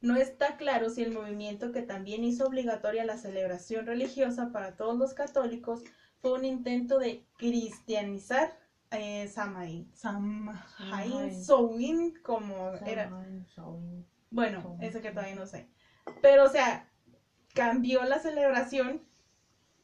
No 0.00 0.16
está 0.16 0.56
claro 0.56 0.90
si 0.90 1.02
el 1.02 1.12
movimiento 1.12 1.70
que 1.70 1.82
también 1.82 2.24
hizo 2.24 2.46
obligatoria 2.46 3.04
la 3.04 3.18
celebración 3.18 3.86
religiosa 3.86 4.50
para 4.50 4.76
todos 4.76 4.98
los 4.98 5.14
católicos 5.14 5.84
fue 6.20 6.32
un 6.32 6.44
intento 6.44 6.98
de 6.98 7.24
cristianizar 7.36 8.58
eh, 8.90 9.28
Samaín, 9.28 9.90
Samaín. 9.94 11.44
Samhain, 11.44 12.14
como 12.22 12.72
era, 12.86 13.10
bueno, 14.32 14.76
ese 14.80 15.00
que 15.00 15.10
todavía 15.10 15.34
no 15.34 15.46
sé. 15.46 15.68
Pero, 16.20 16.44
o 16.44 16.48
sea, 16.48 16.88
cambió 17.54 18.02
la 18.04 18.18
celebración 18.18 19.02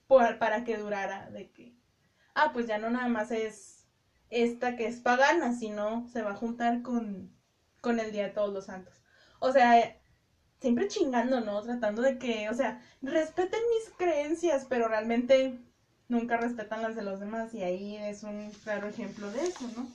por- 0.06 0.38
para 0.38 0.64
que 0.64 0.76
durara 0.76 1.28
de 1.30 1.50
que, 1.52 1.76
ah, 2.34 2.50
pues 2.52 2.66
ya 2.66 2.78
no 2.78 2.90
nada 2.90 3.08
más 3.08 3.30
es 3.30 3.86
esta 4.30 4.76
que 4.76 4.86
es 4.86 5.00
pagana, 5.00 5.52
sino 5.52 6.06
se 6.08 6.22
va 6.22 6.32
a 6.32 6.36
juntar 6.36 6.82
con, 6.82 7.32
con 7.80 8.00
el 8.00 8.10
Día 8.12 8.24
de 8.24 8.34
Todos 8.34 8.52
los 8.52 8.66
Santos. 8.66 8.94
O 9.38 9.52
sea, 9.52 9.96
siempre 10.60 10.88
chingando, 10.88 11.40
¿no? 11.40 11.62
Tratando 11.62 12.02
de 12.02 12.18
que, 12.18 12.48
o 12.50 12.54
sea, 12.54 12.80
respeten 13.02 13.60
mis 13.76 13.94
creencias, 13.96 14.66
pero 14.68 14.88
realmente 14.88 15.58
nunca 16.08 16.36
respetan 16.38 16.82
las 16.82 16.96
de 16.96 17.02
los 17.02 17.20
demás 17.20 17.54
y 17.54 17.62
ahí 17.62 17.96
es 17.96 18.22
un 18.22 18.50
claro 18.64 18.88
ejemplo 18.88 19.30
de 19.30 19.44
eso, 19.44 19.68
¿no? 19.76 19.88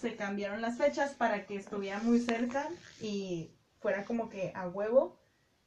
Se 0.00 0.16
cambiaron 0.16 0.60
las 0.60 0.76
fechas 0.78 1.12
para 1.12 1.46
que 1.46 1.56
estuviera 1.56 1.98
muy 2.00 2.20
cerca 2.20 2.68
y 3.00 3.50
fuera 3.80 4.04
como 4.04 4.28
que 4.28 4.52
a 4.54 4.68
huevo 4.68 5.18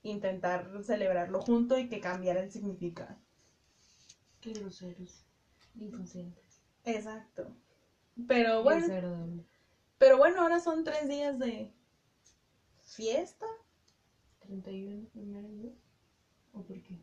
intentar 0.04 0.70
celebrarlo 0.84 1.42
junto 1.42 1.78
y 1.78 1.90
que 1.90 2.00
cambiara 2.00 2.42
el 2.42 2.52
significado. 2.52 3.16
Qué 4.40 4.54
groseros. 4.54 5.26
Inconscientes. 5.80 6.62
Exacto. 6.84 7.56
Pero 8.28 8.64
bueno, 8.64 9.46
pero 9.98 10.18
bueno, 10.18 10.42
ahora 10.42 10.60
son 10.60 10.84
tres 10.84 11.08
días 11.08 11.40
de 11.40 11.72
fiesta. 12.82 13.46
31 14.40 15.08
primero. 15.10 15.74
¿O 16.54 16.64
por 16.64 16.82
qué? 16.82 17.00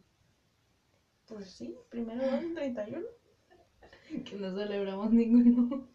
Pues 1.26 1.50
sí, 1.50 1.76
primero 1.88 2.28
dos 2.28 2.42
y 2.42 2.54
31. 2.54 3.06
Que 4.24 4.36
no 4.36 4.56
celebramos 4.56 5.10
ninguno. 5.10 5.86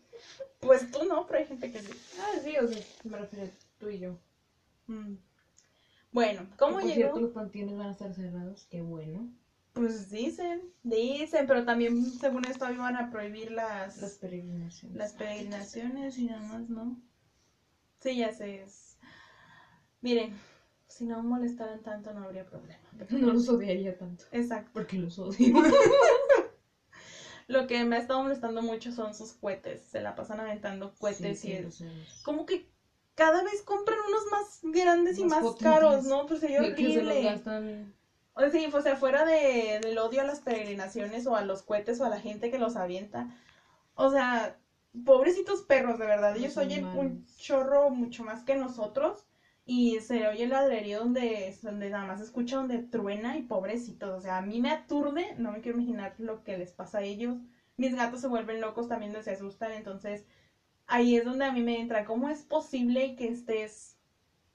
Pues 0.60 0.89
tú 0.91 1.03
no, 1.05 1.25
pero 1.25 1.39
hay 1.39 1.46
gente 1.46 1.72
que 1.72 1.82
sí. 1.82 1.91
Ah, 2.20 2.39
sí, 2.43 2.55
o 2.58 2.67
sea, 2.67 2.84
me 3.03 3.17
refiero 3.17 3.46
a 3.46 3.50
tú 3.79 3.89
y 3.89 4.00
yo. 4.00 4.20
Mm. 4.88 5.16
Bueno, 6.12 6.48
¿cómo 6.58 6.74
por 6.74 6.84
llegó? 6.84 6.94
cierto, 6.96 7.20
los 7.20 7.32
panteones 7.32 7.78
van 7.78 7.88
a 7.90 7.92
estar 7.92 8.13
cerrados. 8.13 8.66
Qué 8.70 8.82
bueno. 8.82 9.32
Pues 9.74 10.12
dicen, 10.12 10.62
dicen, 10.84 11.48
pero 11.48 11.66
también 11.66 12.06
según 12.06 12.46
esto 12.46 12.72
iban 12.72 12.96
a 12.96 13.10
prohibir 13.10 13.52
las, 13.52 14.00
Las 14.02 14.18
peregrinaciones. 14.18 14.96
las 14.96 15.13
peregrinaciones 15.13 16.18
y 16.20 16.25
nada 16.25 16.42
más, 16.42 16.70
¿no? 16.70 17.02
Sí, 18.00 18.18
ya 18.18 18.32
sé. 18.32 18.62
es- 18.62 18.98
Miren, 20.02 20.38
si 20.88 21.06
no 21.06 21.24
molestaran 21.24 21.82
tanto 21.82 22.13
no 22.13 22.24
habría 22.24 22.46
problema. 22.46 22.84
No 23.10 23.34
los 23.34 23.50
odiaría 23.50 23.98
tanto. 23.98 24.25
Exacto. 24.32 24.70
Porque 24.74 24.98
los 24.98 25.18
odio. 25.18 25.54
Lo 27.48 27.68
que 27.68 27.84
me 27.84 27.96
ha 27.96 28.00
estado 28.00 28.22
molestando 28.24 28.62
mucho 28.62 28.92
son 28.92 29.13
sus 29.16 29.34
cohetes. 29.34 29.82
Se 29.82 30.02
la 30.02 30.16
pasan 30.16 30.40
aventando 30.40 30.94
cohetes 30.96 31.40
Sí, 31.42 31.50
y 31.50 31.54
es 31.54 31.84
como 32.24 32.46
que 32.46 32.70
cada 33.15 33.43
vez 33.43 33.62
compran 33.62 34.00
unos 34.08 34.25
más 34.32 34.60
grandes 34.63 35.20
y 35.20 35.25
Más 35.25 35.55
caros, 35.55 36.05
¿no? 36.05 36.25
Pues 36.25 36.39
sería 36.39 36.62
horrible. 36.62 37.41
O 38.36 38.39
sea, 38.39 38.50
sí, 38.50 38.67
pues 38.72 38.86
afuera 38.88 39.25
de, 39.25 39.79
del 39.82 39.98
odio 40.00 40.22
a 40.22 40.25
las 40.25 40.39
peregrinaciones 40.39 41.27
o 41.27 41.36
a 41.36 41.43
los 41.43 41.62
cohetes 41.62 42.01
o 42.01 42.05
a 42.05 42.10
la 42.10 42.20
gente 42.20 42.50
que 42.50 42.58
los 42.58 42.75
avienta. 42.75 43.29
O 43.93 44.10
sea, 44.10 44.58
pobrecitos 45.05 45.62
perros, 45.62 46.00
de 46.00 46.08
verdad. 46.08 46.36
Ellos 46.36 46.55
Los 46.55 46.65
oyen 46.65 46.86
un 46.86 47.25
chorro 47.38 47.91
mucho 47.91 48.24
más 48.24 48.43
que 48.43 48.55
nosotros. 48.55 49.25
Y 49.65 50.00
se 50.01 50.27
oye 50.27 50.43
el 50.43 50.50
ladrerío 50.50 51.00
donde, 51.00 51.58
donde 51.62 51.89
nada 51.89 52.05
más 52.05 52.20
se 52.20 52.25
escucha 52.25 52.58
donde 52.58 52.79
truena 52.79 53.38
y 53.38 53.43
pobrecitos. 53.43 54.10
O 54.10 54.20
sea, 54.20 54.39
a 54.39 54.41
mí 54.41 54.60
me 54.60 54.72
aturde, 54.72 55.36
no 55.38 55.51
me 55.51 55.62
quiero 55.62 55.77
imaginar 55.77 56.15
lo 56.17 56.43
que 56.43 56.58
les 56.58 56.72
pasa 56.72 56.98
a 56.98 57.03
ellos. 57.03 57.38
Mis 57.77 57.96
gatos 57.96 58.22
se 58.22 58.27
vuelven 58.27 58.60
locos 58.60 58.89
también, 58.89 59.15
se 59.24 59.32
asustan. 59.32 59.72
Entonces, 59.72 60.25
ahí 60.88 61.16
es 61.16 61.25
donde 61.25 61.46
a 61.46 61.52
mí 61.52 61.62
me 61.62 61.80
entra. 61.80 62.06
¿Cómo 62.06 62.30
es 62.30 62.44
posible 62.44 63.16
que 63.16 63.28
estés 63.28 63.98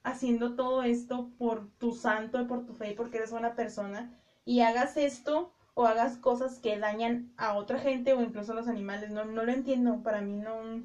haciendo 0.03 0.55
todo 0.55 0.83
esto 0.83 1.29
por 1.37 1.67
tu 1.79 1.93
santo 1.93 2.39
y 2.39 2.45
por 2.45 2.65
tu 2.65 2.73
fe 2.73 2.89
y 2.89 2.93
porque 2.93 3.17
eres 3.17 3.31
buena 3.31 3.55
persona 3.55 4.11
y 4.45 4.61
hagas 4.61 4.97
esto 4.97 5.53
o 5.75 5.85
hagas 5.85 6.17
cosas 6.17 6.59
que 6.59 6.77
dañan 6.77 7.33
a 7.37 7.53
otra 7.53 7.79
gente 7.79 8.13
o 8.13 8.21
incluso 8.21 8.51
a 8.53 8.55
los 8.55 8.67
animales. 8.67 9.11
No, 9.11 9.25
no 9.25 9.43
lo 9.43 9.51
entiendo, 9.51 10.01
para 10.03 10.21
mí 10.21 10.37
no, 10.37 10.83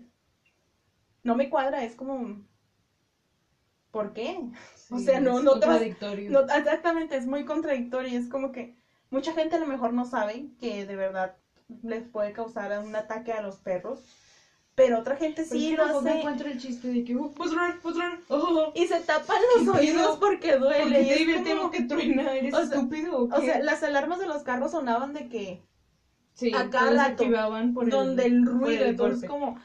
no 1.24 1.34
me 1.34 1.48
cuadra, 1.50 1.82
es 1.82 1.96
como, 1.96 2.44
¿por 3.90 4.12
qué? 4.12 4.36
O 4.90 4.98
sea, 4.98 5.18
no- 5.18 5.38
es 5.38 5.44
no 5.44 5.52
contradictorio. 5.60 6.30
No, 6.30 6.40
exactamente, 6.40 7.16
es 7.16 7.26
muy 7.26 7.44
contradictorio, 7.44 8.18
es 8.18 8.28
como 8.28 8.52
que 8.52 8.76
mucha 9.10 9.32
gente 9.32 9.56
a 9.56 9.58
lo 9.58 9.66
mejor 9.66 9.92
no 9.92 10.04
sabe 10.04 10.50
que 10.60 10.84
de 10.84 10.96
verdad 10.96 11.36
les 11.82 12.06
puede 12.06 12.32
causar 12.32 12.78
un 12.78 12.94
ataque 12.94 13.32
a 13.32 13.40
los 13.40 13.56
perros, 13.58 14.04
pero 14.74 14.98
otra 15.00 15.16
gente 15.16 15.44
sí 15.44 15.76
lo 15.76 15.84
hace 15.84 16.18
encuentro 16.18 16.48
el 16.48 16.58
chiste 16.60 16.88
de 16.88 17.04
que, 17.04 17.14
uh, 17.16 17.32
pues 17.32 17.54
rar, 17.54 17.78
pues 17.82 17.96
rar, 17.96 18.18
oh, 18.28 18.72
y 18.74 18.86
se 18.86 19.00
tapan 19.00 19.36
los 19.56 19.74
¿Qué 19.74 19.80
oídos 19.80 20.18
porque 20.18 20.50
¿por 20.52 20.60
duele. 20.60 21.16
y 21.22 21.42
te 21.44 21.56
como- 21.56 21.70
que 21.70 21.82
truena? 21.84 22.32
¿Eres 22.34 22.54
o 22.54 22.56
sea- 22.56 22.64
estúpido 22.76 23.16
o 23.18 23.28
qué? 23.28 23.34
O 23.36 23.40
sea, 23.40 23.60
las 23.62 23.82
alarmas 23.82 24.18
de 24.18 24.26
los 24.26 24.42
carros 24.42 24.72
sonaban 24.72 25.12
de 25.14 25.28
que 25.28 25.62
sí, 26.34 26.50
a 26.54 26.70
cada 26.70 26.70
todos 26.70 26.88
se 26.90 26.96
rato, 26.96 27.22
activaban 27.24 27.74
por 27.74 27.88
donde 27.88 28.24
el 28.26 28.44
ruido, 28.44 28.82
el 28.84 28.90
entonces 28.90 29.28
golpe. 29.28 29.28
como 29.28 29.60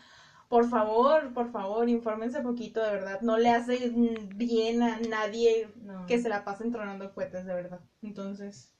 por 0.47 0.67
favor, 0.67 1.31
por 1.33 1.51
favor, 1.51 1.87
infórmense 1.89 2.41
poquito 2.41 2.81
de 2.81 2.89
verdad, 2.91 3.21
no 3.21 3.37
le 3.37 3.49
hace 3.49 3.91
bien 4.35 4.81
a 4.81 4.99
nadie 4.99 5.69
No. 5.83 6.05
que 6.07 6.19
se 6.19 6.27
la 6.29 6.43
pasen 6.43 6.71
tronando 6.71 7.13
cohetes 7.13 7.45
de 7.45 7.53
verdad. 7.53 7.81
Entonces, 8.01 8.73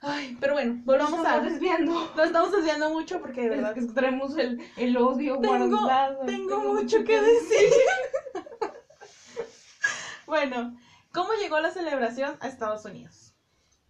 ay, 0.00 0.36
pero 0.40 0.54
bueno, 0.54 0.74
Nos 0.74 0.84
volvamos 0.84 1.14
a 1.20 1.22
estamos 1.36 1.52
desviando. 1.52 2.12
no 2.16 2.24
estamos 2.24 2.52
desviando 2.52 2.90
mucho 2.90 3.20
porque 3.20 3.42
de 3.42 3.48
verdad 3.50 3.76
Es 3.76 3.86
que 3.86 3.92
traemos 3.92 4.36
el, 4.36 4.60
el 4.76 4.96
odio 4.96 5.38
Tengo- 5.40 5.68
guardado. 5.80 6.24
tengo 6.26 6.58
mucho 6.74 7.04
que 7.04 7.20
decir. 7.20 7.70
bueno, 10.26 10.76
¿cómo 11.12 11.30
llegó 11.40 11.60
la 11.60 11.70
celebración 11.70 12.36
a 12.40 12.48
Estados 12.48 12.84
Unidos? 12.84 13.34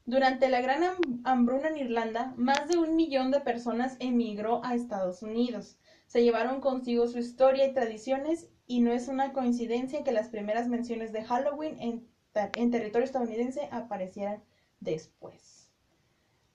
Durante 0.05 0.49
la 0.49 0.61
gran 0.61 0.83
ham- 0.85 1.21
hambruna 1.25 1.69
en 1.69 1.79
Irlanda, 1.79 2.33
más 2.37 2.69
de 2.69 2.79
un 2.79 2.95
millón 2.95 3.31
de 3.33 3.41
personas 3.41 3.97
emigró 3.99 4.65
a 4.65 4.75
Estados 4.75 5.23
Unidos. 5.23 5.79
Se 6.07 6.23
llevaron 6.23 6.61
consigo 6.61 7.09
su 7.09 7.19
historia 7.19 7.67
y 7.67 7.75
tradiciones 7.75 8.49
y 8.69 8.81
no 8.81 8.93
es 8.93 9.09
una 9.09 9.33
coincidencia 9.33 10.05
que 10.05 10.13
las 10.13 10.29
primeras 10.29 10.69
menciones 10.69 11.13
de 11.13 11.25
Halloween 11.25 11.81
en, 11.81 12.09
en 12.55 12.71
territorio 12.71 13.05
estadounidense 13.05 13.69
aparecieran 13.73 14.45
después. 14.79 15.56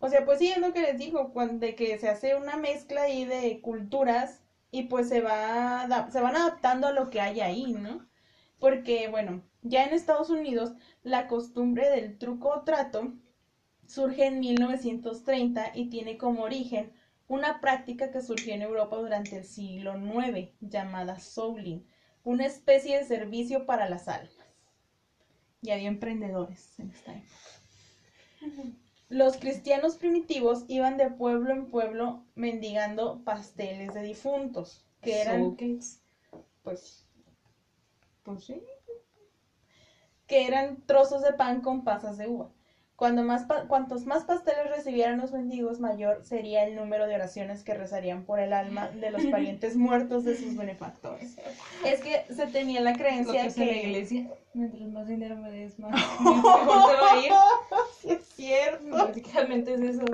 O 0.02 0.10
sea, 0.10 0.26
pues 0.26 0.40
sí, 0.40 0.50
es 0.50 0.58
lo 0.58 0.74
que 0.74 0.82
les 0.82 0.98
digo, 0.98 1.32
de 1.54 1.76
que 1.76 1.98
se 1.98 2.10
hace 2.10 2.36
una 2.36 2.58
mezcla 2.58 3.04
ahí 3.04 3.24
de 3.26 3.62
culturas 3.62 4.42
y 4.72 4.84
pues 4.84 5.08
se, 5.08 5.22
va, 5.22 5.88
se 6.12 6.20
van 6.22 6.36
adaptando 6.36 6.88
a 6.88 6.92
lo 6.92 7.10
que 7.10 7.22
hay 7.22 7.40
ahí, 7.40 7.74
¿no? 7.74 8.06
Porque, 8.60 9.08
bueno, 9.10 9.44
ya 9.62 9.86
en 9.86 9.94
Estados 9.94 10.30
Unidos 10.30 10.74
la 11.04 11.28
costumbre 11.28 11.90
del 11.90 12.18
truco 12.18 12.50
o 12.50 12.64
trato 12.64 13.14
surge 13.88 14.26
en 14.26 14.40
1930 14.40 15.72
y 15.76 15.90
tiene 15.90 16.18
como 16.18 16.44
origen 16.44 16.92
una 17.28 17.62
práctica 17.62 18.12
que 18.12 18.22
surgió 18.22 18.54
en 18.56 18.64
Europa 18.64 18.98
durante 18.98 19.38
el 19.38 19.46
siglo 19.46 19.96
IX 19.98 20.52
llamada 20.62 21.20
souling, 21.20 21.86
una 22.24 22.46
especie 22.46 22.98
de 22.98 23.06
servicio 23.06 23.66
para 23.66 23.88
las 23.90 24.08
almas. 24.08 24.34
y 25.62 25.72
había 25.72 25.88
emprendedores 25.88 26.78
en 26.80 26.92
esta 26.92 27.14
época. 27.14 27.62
Los 29.12 29.36
cristianos 29.36 29.98
primitivos 29.98 30.64
iban 30.70 30.96
de 30.96 31.10
pueblo 31.10 31.52
en 31.52 31.70
pueblo 31.70 32.24
mendigando 32.34 33.22
pasteles 33.26 33.94
de 33.94 34.04
difuntos, 34.04 34.86
que 35.02 35.20
eran, 35.20 35.58
pues, 36.64 37.06
pues 38.24 38.46
sí, 38.46 38.64
que 40.28 40.46
eran 40.48 40.86
trozos 40.86 41.22
de 41.22 41.34
pan 41.34 41.60
con 41.60 41.84
pasas 41.84 42.16
de 42.16 42.28
uva. 42.28 42.54
Cuando 43.02 43.24
más 43.24 43.46
pa- 43.46 43.64
cuantos 43.64 44.06
más 44.06 44.26
pasteles 44.26 44.70
recibieran 44.70 45.18
los 45.18 45.32
mendigos, 45.32 45.80
mayor 45.80 46.24
sería 46.24 46.66
el 46.66 46.76
número 46.76 47.08
de 47.08 47.16
oraciones 47.16 47.64
que 47.64 47.74
rezarían 47.74 48.26
por 48.26 48.40
el 48.40 48.54
alma 48.54 48.90
de 48.90 49.10
los 49.10 49.24
parientes 49.32 49.76
muertos 49.76 50.24
de 50.24 50.38
sus 50.38 50.56
benefactores. 50.56 51.36
Es 51.84 52.00
que 52.02 52.32
se 52.32 52.46
tenía 52.46 52.80
la 52.80 52.92
Lo 52.92 52.98
que 52.98 53.02
creencia 53.04 53.46
hace 53.46 53.66
la 53.66 53.72
que... 53.74 53.88
iglesia. 53.88 54.30
Mientras 54.54 54.88
más 54.90 55.08
dinero 55.08 55.36
me 55.36 55.50
des, 55.50 55.80
más 55.80 55.92
mejor 56.20 56.92
te 56.92 56.96
va 57.02 57.12
a 57.12 57.18
ir. 57.18 57.32
Sí, 58.04 58.12
es 58.12 58.24
cierto. 58.36 58.86
Básicamente 58.92 59.74
es 59.74 59.82
eso. 59.82 60.06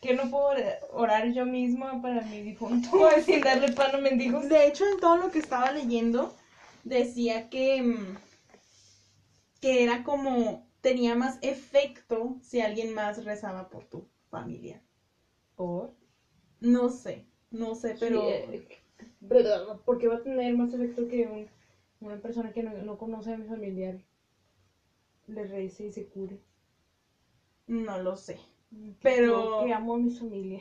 Que 0.00 0.14
no 0.14 0.28
puedo 0.32 0.50
orar 0.90 1.30
yo 1.30 1.46
misma 1.46 2.02
para 2.02 2.22
mi 2.22 2.42
difunto 2.42 2.88
Pues 2.90 3.24
sin 3.24 3.40
darle 3.44 3.70
pan 3.70 3.94
a 3.94 3.98
mendigos. 3.98 4.48
De 4.48 4.66
hecho, 4.66 4.84
en 4.92 4.98
todo 4.98 5.16
lo 5.16 5.30
que 5.30 5.38
estaba 5.38 5.70
leyendo, 5.70 6.34
decía 6.82 7.48
que, 7.48 7.82
mm, 7.82 8.16
que 9.60 9.84
era 9.84 10.02
como, 10.02 10.68
tenía 10.80 11.14
más 11.14 11.38
efecto 11.42 12.36
si 12.40 12.60
alguien 12.60 12.92
más 12.94 13.24
rezaba 13.24 13.68
por 13.68 13.84
tu 13.84 14.06
familia. 14.30 14.80
¿Por? 15.56 15.90
No 16.60 16.88
sé, 16.88 17.24
no 17.50 17.74
sé, 17.74 17.96
pero... 17.98 18.20
Sí, 18.20 18.26
eh, 18.28 18.68
pero, 19.28 19.80
¿Por 19.84 19.98
qué 19.98 20.08
va 20.08 20.16
a 20.16 20.22
tener 20.22 20.54
más 20.54 20.72
efecto 20.74 21.06
que 21.08 21.26
un- 21.26 21.48
una 22.00 22.20
persona 22.20 22.52
que 22.52 22.62
no, 22.62 22.70
no 22.82 22.96
conoce 22.98 23.32
a 23.32 23.36
mi 23.36 23.46
familiar 23.46 23.98
le 25.26 25.44
rece 25.44 25.84
y 25.84 25.90
se 25.90 26.06
cure? 26.06 26.38
No 27.66 27.98
lo 27.98 28.16
sé. 28.16 28.36
Que 28.70 28.94
Pero- 29.00 29.60
yo 29.60 29.66
Que 29.66 29.72
amo 29.72 29.94
a 29.94 29.98
mi 29.98 30.10
familia. 30.10 30.60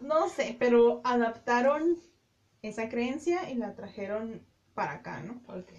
No 0.00 0.28
sé, 0.28 0.56
pero 0.58 1.00
adaptaron 1.04 1.96
esa 2.62 2.88
creencia 2.88 3.50
y 3.50 3.54
la 3.54 3.74
trajeron 3.74 4.44
para 4.74 4.92
acá, 4.94 5.20
¿no? 5.22 5.40
Ok. 5.48 5.70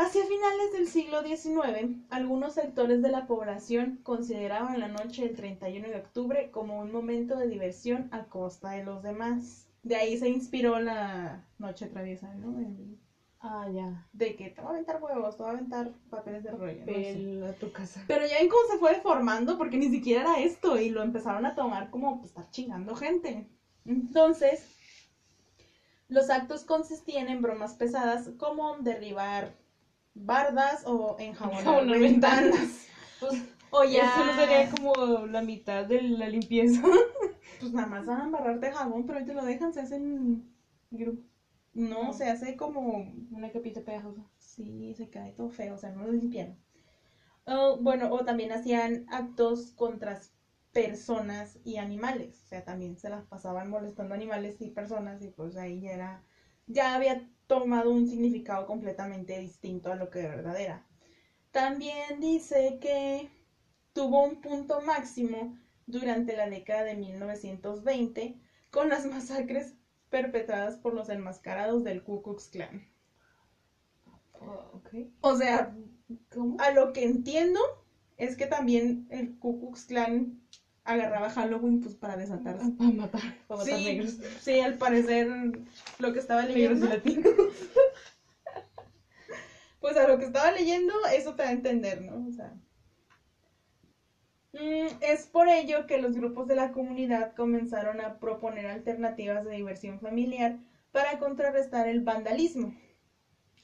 Hacia 0.00 0.22
finales 0.26 0.72
del 0.72 0.86
siglo 0.86 1.22
XIX, 1.22 1.96
algunos 2.08 2.54
sectores 2.54 3.02
de 3.02 3.10
la 3.10 3.26
población 3.26 3.98
consideraban 4.04 4.78
la 4.78 4.86
noche 4.86 5.26
del 5.26 5.34
31 5.34 5.88
de 5.88 5.96
octubre 5.96 6.50
como 6.52 6.78
un 6.78 6.92
momento 6.92 7.36
de 7.36 7.48
diversión 7.48 8.08
a 8.12 8.26
costa 8.26 8.70
de 8.70 8.84
los 8.84 9.02
demás. 9.02 9.66
De 9.82 9.96
ahí 9.96 10.16
se 10.16 10.28
inspiró 10.28 10.78
la 10.78 11.44
noche 11.58 11.88
traviesa, 11.88 12.32
¿no? 12.34 12.58
El- 12.60 12.96
Ah, 13.40 13.68
ya. 13.72 14.06
de 14.12 14.34
que 14.36 14.50
te 14.50 14.60
va 14.62 14.68
a 14.68 14.72
aventar 14.72 15.02
huevos, 15.02 15.36
te 15.36 15.42
va 15.42 15.50
a 15.50 15.52
aventar 15.52 15.90
papeles 16.10 16.42
de 16.44 16.50
rollo. 16.52 16.80
no 16.80 16.86
sé. 16.86 17.12
Pel 17.14 17.42
a 17.44 17.52
tu 17.54 17.70
casa. 17.72 18.04
Pero 18.06 18.24
ya 18.26 18.38
ven 18.38 18.48
cómo 18.48 18.62
se 18.70 18.78
fue 18.78 18.92
deformando 18.92 19.56
porque 19.58 19.78
ni 19.78 19.88
siquiera 19.90 20.22
era 20.22 20.40
esto 20.40 20.78
y 20.78 20.90
lo 20.90 21.02
empezaron 21.02 21.44
a 21.44 21.54
tomar 21.56 21.90
como 21.90 22.18
pues, 22.18 22.30
estar 22.30 22.50
chingando 22.50 22.94
gente. 22.96 23.48
Entonces, 23.84 24.64
los 26.08 26.30
actos 26.30 26.64
consistían 26.64 27.28
en 27.28 27.42
bromas 27.42 27.74
pesadas 27.74 28.30
como 28.38 28.76
derribar 28.78 29.54
bardas 30.20 30.82
o 30.86 31.16
enjabonar 31.18 31.98
ventanas. 32.00 32.86
Pues, 33.20 33.34
O 33.70 33.84
ya. 33.84 34.02
Eso 34.04 34.34
sería 34.40 34.70
como 34.70 35.26
la 35.26 35.42
mitad 35.42 35.84
de 35.84 36.02
la 36.02 36.28
limpieza. 36.28 36.82
pues 37.60 37.72
nada 37.72 37.86
más 37.86 38.06
van 38.06 38.20
a 38.20 38.24
embarrarte 38.24 38.72
jabón, 38.72 39.06
pero 39.06 39.18
ahí 39.18 39.24
te 39.24 39.34
lo 39.34 39.44
dejan, 39.44 39.72
se 39.74 39.80
hacen, 39.80 40.44
no, 40.90 41.12
No. 41.74 42.12
se 42.12 42.28
hace 42.28 42.56
como 42.56 43.12
Una 43.30 43.50
capita 43.52 43.82
pegajosa. 43.82 44.22
Sí, 44.38 44.94
se 44.94 45.08
cae 45.10 45.32
todo 45.32 45.50
feo, 45.50 45.74
o 45.74 45.78
sea, 45.78 45.90
no 45.90 46.04
lo 46.04 46.12
limpian. 46.12 46.56
Oh, 47.46 47.78
bueno, 47.80 48.12
o 48.12 48.24
también 48.24 48.52
hacían 48.52 49.06
actos 49.10 49.72
contra 49.72 50.20
personas 50.72 51.58
y 51.64 51.76
animales, 51.78 52.42
o 52.44 52.48
sea, 52.48 52.64
también 52.64 52.96
se 52.98 53.08
las 53.08 53.24
pasaban 53.26 53.70
molestando 53.70 54.14
animales 54.14 54.60
y 54.60 54.70
personas 54.70 55.22
y 55.22 55.28
pues 55.28 55.56
ahí 55.56 55.80
ya 55.80 55.92
era, 55.92 56.22
ya 56.66 56.94
había 56.94 57.26
tomado 57.48 57.90
un 57.90 58.06
significado 58.06 58.66
completamente 58.66 59.38
distinto 59.40 59.90
a 59.90 59.96
lo 59.96 60.10
que 60.10 60.20
de 60.20 60.28
verdad 60.28 60.60
era. 60.60 60.86
También 61.50 62.20
dice 62.20 62.78
que 62.80 63.30
tuvo 63.92 64.22
un 64.22 64.40
punto 64.40 64.80
máximo 64.80 65.58
durante 65.86 66.36
la 66.36 66.48
década 66.48 66.84
de 66.84 66.94
1920 66.94 68.38
con 68.70 68.88
las 68.90 69.04
masacres 69.14 69.74
perpetradas 70.10 70.76
por 70.76 70.94
los 70.94 71.08
enmascarados 71.08 71.82
del 71.82 72.04
Ku 72.04 72.22
Klux 72.22 72.48
Klan. 72.48 72.86
O 75.20 75.36
sea, 75.36 75.74
¿Cómo? 76.30 76.56
a 76.60 76.70
lo 76.70 76.92
que 76.92 77.04
entiendo 77.04 77.58
es 78.18 78.36
que 78.36 78.46
también 78.46 79.06
el 79.10 79.36
Ku 79.38 79.58
Klux 79.58 79.86
Klan 79.86 80.38
agarraba 80.88 81.30
Halloween 81.30 81.80
pues 81.80 81.94
para 81.94 82.16
desatarse. 82.16 82.70
Para 82.72 82.90
matar. 82.90 83.20
Para 83.46 83.60
matar 83.60 83.78
Sí, 83.78 83.84
negros. 83.84 84.18
sí, 84.40 84.60
al 84.60 84.74
parecer 84.74 85.28
lo 85.98 86.12
que 86.12 86.18
estaba 86.18 86.44
leyendo, 86.44 86.86
latinos. 86.86 87.26
pues 89.80 89.96
a 89.96 90.08
lo 90.08 90.18
que 90.18 90.24
estaba 90.24 90.50
leyendo 90.50 90.94
eso 91.14 91.34
te 91.34 91.42
da 91.42 91.50
a 91.50 91.52
entender, 91.52 92.02
¿no? 92.02 92.26
O 92.26 92.32
sea, 92.32 92.54
mm, 94.54 95.02
es 95.02 95.26
por 95.26 95.48
ello 95.48 95.86
que 95.86 96.00
los 96.00 96.16
grupos 96.16 96.48
de 96.48 96.56
la 96.56 96.72
comunidad 96.72 97.34
comenzaron 97.34 98.00
a 98.00 98.18
proponer 98.18 98.66
alternativas 98.66 99.44
de 99.44 99.56
diversión 99.56 100.00
familiar 100.00 100.58
para 100.90 101.18
contrarrestar 101.18 101.86
el 101.86 102.00
vandalismo, 102.00 102.74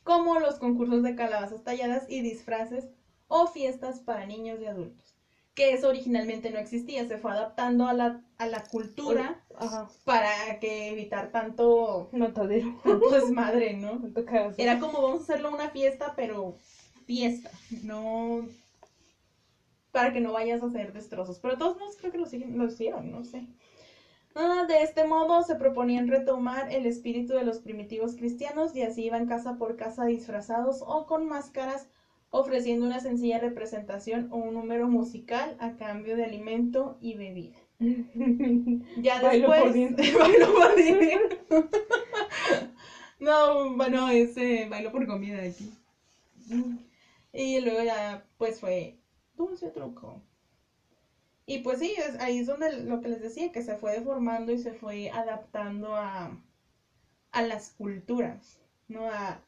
como 0.03 0.39
los 0.39 0.59
concursos 0.59 1.03
de 1.03 1.15
calabazas 1.15 1.65
talladas 1.65 2.05
y 2.09 2.21
disfraces 2.21 2.91
o 3.29 3.47
fiestas 3.47 4.01
para 4.01 4.27
niños 4.27 4.61
y 4.61 4.67
adultos, 4.67 5.14
que 5.55 5.73
eso 5.73 5.89
originalmente 5.89 6.51
no 6.51 6.59
existía, 6.59 7.07
se 7.07 7.17
fue 7.17 7.31
adaptando 7.31 7.87
a 7.87 7.95
la, 7.95 8.21
a 8.39 8.47
la 8.47 8.65
cultura 8.65 9.41
Ajá. 9.57 9.87
para 10.05 10.59
que 10.59 10.91
evitar 10.91 11.31
tanto, 11.31 12.09
Matadero. 12.13 12.75
desmadre, 13.11 13.75
¿no? 13.75 14.01
Era 14.57 14.79
como 14.79 15.01
vamos 15.01 15.21
a 15.21 15.23
hacerlo 15.25 15.51
una 15.51 15.71
fiesta, 15.71 16.15
pero 16.17 16.55
fiesta, 17.07 17.51
no 17.83 18.47
para 19.93 20.13
que 20.13 20.21
no 20.21 20.33
vayas 20.33 20.61
a 20.61 20.67
hacer 20.67 20.93
destrozos. 20.93 21.39
Pero 21.39 21.57
todos 21.57 21.77
modos 21.79 21.97
creo 21.97 22.11
que 22.11 22.19
lo 22.19 22.67
hicieron, 22.67 23.11
no 23.13 23.23
sé. 23.23 23.47
Ah, 24.35 24.65
de 24.67 24.83
este 24.83 25.05
modo 25.05 25.43
se 25.43 25.55
proponían 25.55 26.09
retomar 26.09 26.73
el 26.73 26.87
espíritu 26.87 27.35
de 27.35 27.45
los 27.45 27.61
primitivos 27.61 28.17
cristianos 28.17 28.75
y 28.75 28.83
así 28.83 29.05
iban 29.05 29.27
casa 29.27 29.57
por 29.57 29.77
casa 29.77 30.05
disfrazados 30.05 30.83
o 30.85 31.07
con 31.07 31.25
máscaras, 31.29 31.87
ofreciendo 32.35 32.85
una 32.85 32.99
sencilla 32.99 33.39
representación 33.39 34.27
o 34.33 34.37
un 34.39 34.55
número 34.55 34.89
musical 34.89 35.57
a 35.61 35.77
cambio 35.77 36.17
de 36.17 36.25
alimento 36.25 36.97
y 37.01 37.15
bebida. 37.15 37.57
Ya 38.97 39.21
después. 39.21 39.63
Bailo 40.19 40.55
por 40.55 40.75
dinero. 40.75 41.29
no, 43.21 43.75
bueno, 43.77 44.09
ese 44.09 44.67
bailo 44.69 44.91
por 44.91 45.07
comida 45.07 45.43
aquí. 45.43 45.73
Y 47.35 47.61
luego 47.61 47.83
ya, 47.83 48.25
pues 48.39 48.61
fue 48.61 48.97
dulce 49.37 49.69
truco. 49.69 50.23
Y 51.47 51.59
pues 51.59 51.79
sí, 51.79 51.95
es, 51.97 52.21
ahí 52.21 52.39
es 52.39 52.47
donde 52.47 52.83
lo 52.83 53.01
que 53.01 53.09
les 53.09 53.21
decía, 53.21 53.53
que 53.53 53.63
se 53.63 53.77
fue 53.77 53.93
deformando 53.93 54.53
y 54.53 54.59
se 54.59 54.73
fue 54.73 55.11
adaptando 55.11 55.97
a, 55.97 56.39
a 57.33 57.43
las 57.43 57.71
culturas, 57.71 58.61
¿no? 58.89 59.07
A, 59.11 59.41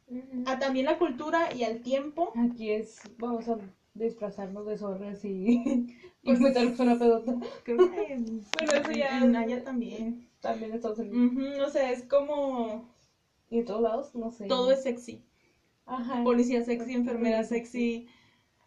a 0.47 0.59
también 0.59 0.87
la 0.87 0.99
cultura 0.99 1.53
y 1.55 1.65
al 1.65 1.81
tiempo. 1.81 2.33
Aquí 2.37 2.71
es, 2.71 3.01
vamos 3.19 3.49
a 3.49 3.59
disfrazarnos 3.95 4.67
de 4.67 4.77
zorras 4.79 5.25
y, 5.25 5.63
y 6.23 6.27
Pues- 6.27 6.41
meternos 6.41 6.79
una 6.81 6.99
pedota. 6.99 7.35
Creo 7.65 7.91
que 7.91 8.13
en, 8.13 8.43
Bueno, 8.57 8.73
eso 8.83 8.93
ya- 8.93 9.19
en 9.19 9.33
Naya 9.33 9.63
también. 9.65 10.29
También 10.41 10.71
en 10.71 10.77
Estados 10.77 10.99
Unidos. 10.99 11.33
Ujú, 11.33 11.63
o 11.67 11.71
sea, 11.71 11.91
es 11.91 12.03
como 12.05 12.89
Y 13.51 13.59
en 13.59 13.65
todos 13.65 13.83
lados, 13.83 14.15
no 14.15 14.31
sé. 14.31 14.47
todo 14.47 14.71
es 14.73 14.83
sexy. 14.83 15.25
Ajá. 15.87 16.23
Policía 16.25 16.65
sexy, 16.65 16.95
enfermera 16.95 17.45
sexy, 17.45 18.09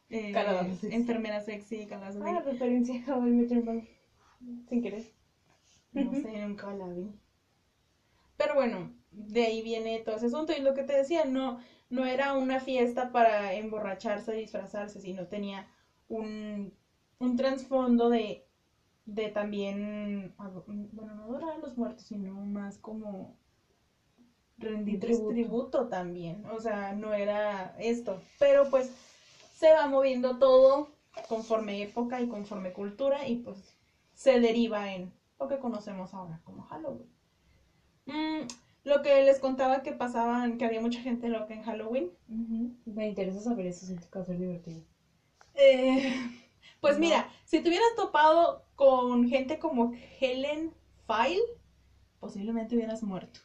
eh, 0.10 0.34
sexy. 0.34 0.96
enfermera 0.96 1.42
sexy, 1.42 1.86
calabaza 1.86 2.20
Ah, 2.26 2.42
referencia 2.42 3.04
a 3.08 3.18
How 3.18 3.28
I. 3.28 3.48
Sin 4.70 4.82
querer. 4.82 5.04
No 5.92 6.12
sé, 6.14 6.38
nunca 6.48 6.74
la 6.74 6.88
vi. 6.88 7.12
Pero 8.38 8.56
bueno, 8.56 8.94
de 9.12 9.44
ahí 9.44 9.62
viene 9.62 10.00
todo 10.00 10.16
ese 10.16 10.28
asunto. 10.28 10.54
Y 10.54 10.60
lo 10.60 10.74
que 10.74 10.84
te 10.84 10.94
decía, 10.94 11.26
no, 11.26 11.60
no 11.90 12.06
era 12.06 12.34
una 12.34 12.60
fiesta 12.60 13.12
para 13.12 13.54
emborracharse, 13.54 14.34
disfrazarse, 14.34 15.00
sino 15.02 15.28
tenía 15.28 15.68
un, 16.08 16.74
un 17.20 17.36
trasfondo 17.36 18.10
de, 18.10 18.46
de 19.06 19.30
también, 19.30 20.34
bueno, 20.94 21.14
no 21.16 21.24
adorar 21.24 21.52
a 21.52 21.58
los 21.58 21.78
muertos, 21.78 22.06
sino 22.06 22.34
más 22.46 22.78
como 22.78 23.36
rendir 24.58 25.00
Tributo. 25.00 25.28
tributo 25.34 25.88
también. 25.88 26.46
O 26.48 26.60
sea, 26.60 26.94
no 26.94 27.14
era 27.14 27.76
esto. 27.80 28.22
Pero 28.40 28.70
pues 28.70 28.92
se 29.56 29.72
va 29.72 29.88
moviendo 29.88 30.38
todo 30.38 30.90
conforme 31.28 31.82
época 31.82 32.22
y 32.22 32.28
conforme 32.28 32.72
cultura 32.74 33.28
y 33.28 33.36
pues 33.38 33.76
se 34.14 34.40
deriva 34.40 34.92
en 34.94 35.12
lo 35.40 35.48
que 35.48 35.60
conocemos 35.60 36.14
ahora 36.14 36.42
como 36.44 36.64
Halloween. 36.64 37.10
Mm, 38.08 38.48
Lo 38.90 39.02
que 39.04 39.22
les 39.24 39.40
contaba 39.40 39.84
que 39.84 39.92
pasaban, 39.94 40.58
que 40.58 40.66
había 40.66 40.82
mucha 40.82 41.00
gente 41.02 41.30
loca 41.30 41.54
en 41.54 41.62
Halloween. 41.64 42.12
Me 42.86 43.08
interesa 43.08 43.40
saber 43.40 43.68
eso, 43.68 43.86
siento 43.86 44.10
que 44.10 44.18
va 44.18 44.24
a 44.24 44.26
ser 44.26 44.40
divertido. 44.40 44.82
Eh, 45.54 46.12
pues 46.82 46.96
No. 46.96 47.02
mira, 47.02 47.30
si 47.46 47.62
te 47.62 47.70
hubieras 47.70 47.96
topado 47.96 48.66
con 48.76 49.30
gente 49.30 49.60
como 49.60 49.94
Helen 50.20 50.74
File, 51.06 51.42
posiblemente 52.20 52.76
hubieras 52.76 53.04
muerto. 53.04 53.40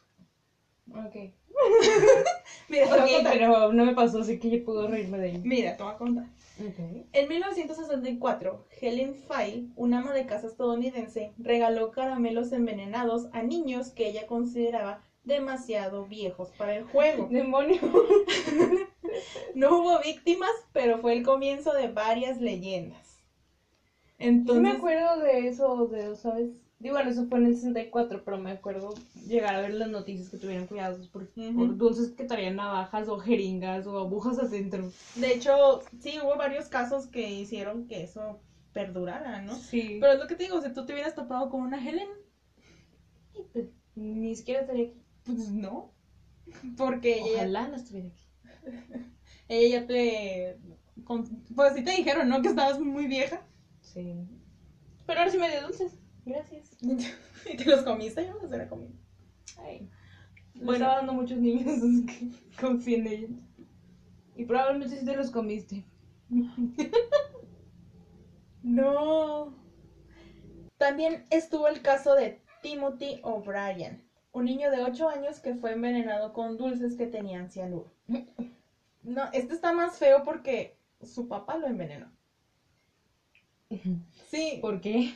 Ok. 0.91 1.15
Mira, 2.69 2.85
te 2.89 2.99
voy 3.01 3.09
a 3.11 3.15
contar. 3.15 3.33
pero 3.33 3.71
no 3.73 3.85
me 3.85 3.93
pasó, 3.93 4.19
así 4.21 4.39
que 4.39 4.49
yo 4.49 4.63
puedo 4.65 4.87
reírme 4.87 5.17
de 5.19 5.25
ahí. 5.31 5.41
Mira, 5.43 5.77
te 5.77 5.83
voy 5.83 5.93
a 5.93 5.97
contar. 5.97 6.25
Ok. 6.59 7.07
En 7.13 7.27
1964, 7.29 8.65
Helen 8.81 9.15
File, 9.15 9.67
una 9.75 9.99
ama 9.99 10.13
de 10.13 10.25
casa 10.25 10.47
estadounidense, 10.47 11.33
regaló 11.37 11.91
caramelos 11.91 12.51
envenenados 12.51 13.27
a 13.33 13.41
niños 13.43 13.91
que 13.91 14.07
ella 14.09 14.25
consideraba 14.27 15.01
demasiado 15.25 16.05
viejos 16.05 16.51
para 16.57 16.75
el 16.75 16.83
juego. 16.83 17.27
Demonio. 17.31 17.79
No 19.53 19.79
hubo 19.79 19.99
víctimas, 20.01 20.51
pero 20.73 20.97
fue 20.99 21.13
el 21.13 21.23
comienzo 21.23 21.73
de 21.73 21.87
varias 21.87 22.41
leyendas. 22.41 23.21
Entonces, 24.17 24.61
me 24.61 24.71
acuerdo 24.71 25.19
de 25.19 25.47
eso, 25.47 25.87
de, 25.87 26.15
¿sabes? 26.15 26.49
Digo, 26.79 26.95
bueno, 26.95 27.11
eso 27.11 27.25
fue 27.27 27.37
en 27.39 27.45
el 27.45 27.55
64, 27.55 28.23
pero 28.25 28.37
me 28.37 28.51
acuerdo 28.51 28.93
llegar 29.27 29.55
a 29.55 29.61
ver 29.61 29.73
las 29.73 29.89
noticias 29.89 30.29
que 30.29 30.37
tuvieran 30.37 30.67
cuidados 30.67 31.07
por, 31.07 31.29
Ujú. 31.37 31.55
por 31.55 31.77
dulces 31.77 32.09
que 32.11 32.25
traían 32.25 32.57
navajas 32.57 33.07
o 33.07 33.17
jeringas 33.17 33.87
o 33.87 33.97
agujas 33.97 34.39
adentro. 34.39 34.89
de 35.15 35.33
hecho, 35.33 35.81
sí 36.01 36.19
hubo 36.19 36.35
varios 36.35 36.67
casos 36.67 37.07
que 37.07 37.31
hicieron 37.31 37.87
que 37.87 38.03
eso 38.03 38.39
perdurara, 38.73 39.41
¿no? 39.41 39.55
Sí. 39.55 39.97
Pero 40.01 40.13
es 40.13 40.19
lo 40.19 40.27
que 40.27 40.35
te 40.35 40.43
digo, 40.43 40.61
si 40.61 40.73
tú 40.73 40.85
te 40.85 40.91
hubieras 40.91 41.15
topado 41.15 41.49
con 41.49 41.61
una 41.61 41.81
Helen, 41.81 42.09
ni 43.95 44.35
siquiera 44.35 44.61
estaría 44.61 44.87
aquí. 44.89 45.04
Pues 45.25 45.49
no. 45.49 45.93
Porque 46.77 47.19
ella, 47.19 47.43
Ojalá 47.43 47.67
no 47.67 47.75
estuviera 47.75 48.09
aquí. 48.09 48.29
ella 49.47 49.79
ya 49.79 49.87
te... 49.87 50.59
pues 51.55 51.73
sí 51.75 51.83
te 51.83 51.91
dijeron, 51.91 52.29
¿no? 52.29 52.41
Que 52.41 52.49
estabas 52.49 52.79
muy 52.79 53.07
vieja. 53.07 53.45
Sí. 53.81 54.27
Pero 55.05 55.19
ahora 55.19 55.31
sí 55.31 55.37
me 55.37 55.49
dio 55.49 55.61
dulces. 55.63 55.99
Gracias. 56.25 56.77
y 56.81 57.57
te 57.57 57.65
los 57.65 57.83
comiste, 57.83 58.25
yo 58.25 58.33
no 58.33 58.39
los 58.39 58.49
hubiera 58.49 58.67
comido. 58.67 58.93
Ay. 59.57 59.89
Bueno. 60.55 60.73
estaba 60.73 60.95
dando 60.97 61.13
muchos 61.13 61.37
niños, 61.39 61.67
así 61.83 62.05
que 62.05 62.61
confío 62.61 62.97
en 62.97 63.07
ellos. 63.07 63.31
Y 64.35 64.45
probablemente 64.45 64.97
sí 64.97 65.05
te 65.05 65.15
los 65.15 65.31
comiste. 65.31 65.85
No. 68.63 69.55
También 70.77 71.25
estuvo 71.29 71.67
el 71.67 71.81
caso 71.81 72.15
de 72.15 72.41
Timothy 72.61 73.21
O'Brien, 73.23 74.04
un 74.35 74.45
niño 74.45 74.69
de 74.69 74.83
8 74.83 75.07
años 75.07 75.39
que 75.39 75.55
fue 75.55 75.71
envenenado 75.71 76.33
con 76.33 76.57
dulces 76.57 76.95
que 76.95 77.07
tenían 77.07 77.49
cianuro. 77.49 77.89
No, 79.01 79.29
este 79.31 79.53
está 79.53 79.71
más 79.71 79.97
feo 79.97 80.23
porque 80.23 80.75
su 81.01 81.27
papá 81.27 81.57
lo 81.57 81.67
envenenó. 81.67 82.11
Sí, 84.27 84.59
¿Por 84.61 84.81
qué? 84.81 85.13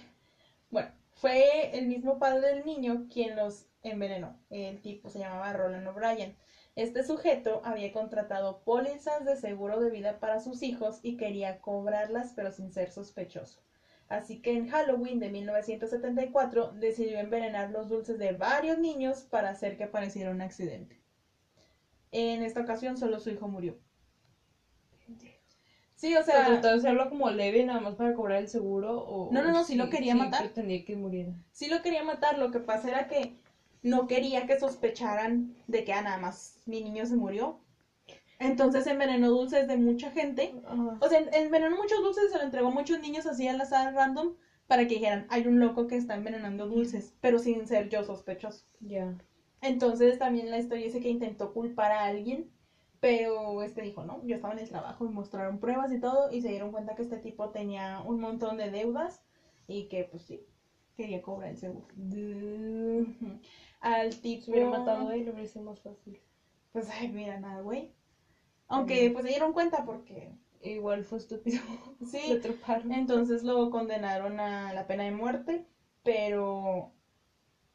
bueno, 0.72 0.92
fue 1.16 1.78
el 1.78 1.88
mismo 1.88 2.18
padre 2.18 2.56
del 2.56 2.66
niño 2.66 3.08
quien 3.12 3.36
los 3.36 3.66
envenenó. 3.84 4.40
El 4.50 4.82
tipo 4.82 5.10
se 5.10 5.20
llamaba 5.20 5.52
Roland 5.54 5.88
O'Brien. 5.88 6.38
Este 6.76 7.04
sujeto 7.04 7.62
había 7.66 7.92
contratado 7.92 8.62
pólizas 8.64 9.26
de 9.26 9.36
seguro 9.36 9.82
de 9.82 9.90
vida 9.90 10.20
para 10.20 10.40
sus 10.40 10.64
hijos 10.64 11.00
y 11.04 11.18
quería 11.18 11.60
cobrarlas 11.60 12.32
pero 12.36 12.52
sin 12.52 12.72
ser 12.72 12.90
sospechoso. 12.90 13.60
Así 14.10 14.42
que 14.42 14.54
en 14.54 14.68
Halloween 14.68 15.20
de 15.20 15.30
1974 15.30 16.72
decidió 16.74 17.20
envenenar 17.20 17.70
los 17.70 17.88
dulces 17.90 18.18
de 18.18 18.32
varios 18.32 18.80
niños 18.80 19.22
para 19.22 19.50
hacer 19.50 19.78
que 19.78 19.86
pareciera 19.86 20.32
un 20.32 20.42
accidente. 20.42 21.00
En 22.12 22.42
esta 22.42 22.62
ocasión 22.62 22.98
solo 22.98 23.20
su 23.20 23.30
hijo 23.30 23.48
murió. 23.48 23.78
Sí, 25.94 26.16
o 26.16 26.24
sea, 26.24 26.46
trató 26.46 26.70
de 26.70 26.74
hacerlo 26.76 27.10
como 27.10 27.30
leve 27.30 27.64
nada 27.64 27.82
más 27.82 27.96
para 27.96 28.14
cobrar 28.14 28.40
el 28.40 28.48
seguro 28.48 28.98
o... 28.98 29.32
No, 29.32 29.44
no, 29.44 29.52
no, 29.52 29.64
sí 29.64 29.76
lo 29.76 29.90
quería 29.90 30.16
matar. 30.16 30.40
pretendía 30.40 30.84
que 30.86 30.96
muriera. 30.96 31.34
sí 31.52 31.68
lo 31.68 31.82
quería 31.82 32.04
matar, 32.04 32.38
lo 32.38 32.52
que 32.52 32.60
pasa 32.60 32.90
era 32.90 33.08
que 33.08 33.36
no 33.84 34.08
quería 34.08 34.48
que 34.48 34.58
sospecharan 34.60 35.56
de 35.68 35.84
que 35.84 35.94
ah, 35.94 36.02
nada 36.02 36.18
más 36.18 36.62
mi 36.66 36.82
niño 36.82 37.06
se 37.06 37.16
murió. 37.16 37.60
Entonces 38.40 38.88
envenenó 38.88 39.30
dulces 39.30 39.68
de 39.68 39.78
mucha 39.78 40.12
gente. 40.12 40.54
O 41.02 41.10
sea, 41.10 41.20
envenenó 41.34 41.76
muchos 41.76 42.02
dulces 42.02 42.26
y 42.28 42.32
se 42.32 42.38
lo 42.38 42.46
entregó 42.46 42.70
a 42.70 42.72
muchos 42.72 43.00
niños 43.00 43.26
así 43.26 43.48
al 43.48 43.60
azar 43.60 43.94
random 43.94 44.36
para 44.66 44.88
que 44.88 44.96
dijeran, 44.96 45.28
hay 45.30 45.46
un 45.48 45.60
loco 45.60 45.88
que 45.88 45.98
está 45.98 46.16
envenenando 46.16 46.68
dulces, 46.68 47.16
pero 47.22 47.40
sin 47.40 47.68
ser 47.68 47.90
yo 47.90 48.04
sospechoso. 48.04 48.66
Ya. 48.80 49.18
Entonces 49.62 50.20
también 50.20 50.52
la 50.52 50.60
historia 50.60 50.86
dice 50.86 51.02
que 51.02 51.10
intentó 51.10 51.54
culpar 51.54 51.92
a 51.92 52.06
alguien, 52.06 52.52
pero 53.00 53.62
este 53.64 53.82
dijo, 53.82 54.06
no, 54.06 54.24
yo 54.26 54.36
estaba 54.36 54.54
en 54.54 54.60
el 54.60 54.70
trabajo 54.70 55.06
y 55.06 55.10
mostraron 55.10 55.60
pruebas 55.60 55.92
y 55.92 56.00
todo 56.00 56.32
y 56.32 56.42
se 56.42 56.50
dieron 56.50 56.72
cuenta 56.72 56.96
que 56.96 57.02
este 57.02 57.18
tipo 57.18 57.50
tenía 57.50 58.02
un 58.06 58.20
montón 58.20 58.58
de 58.58 58.72
deudas 58.72 59.22
y 59.68 59.88
que 59.88 60.06
pues 60.06 60.24
sí, 60.24 60.46
quería 60.96 61.22
cobrar 61.22 61.50
el 61.50 61.58
seguro. 61.58 61.88
Al 63.82 64.16
tipo... 64.22 64.46
Si 64.46 64.52
hubiera 64.52 64.70
matado 64.70 65.10
a 65.10 65.16
él, 65.16 65.26
lo 65.26 65.34
más 65.64 65.82
fácil. 65.82 66.20
Pues 66.72 66.90
ay, 66.90 67.10
mira, 67.10 67.40
nada, 67.40 67.62
güey. 67.62 67.92
Aunque 68.70 69.10
pues 69.12 69.24
se 69.26 69.30
dieron 69.32 69.52
cuenta 69.54 69.84
porque 69.84 70.30
Igual 70.62 71.04
fue 71.04 71.18
estúpido. 71.20 71.62
sí, 72.10 72.40
Lo 72.86 72.94
entonces 72.94 73.44
lo 73.44 73.70
condenaron 73.70 74.40
a 74.40 74.74
la 74.74 74.88
pena 74.88 75.04
de 75.04 75.12
muerte, 75.12 75.66
pero 76.04 76.92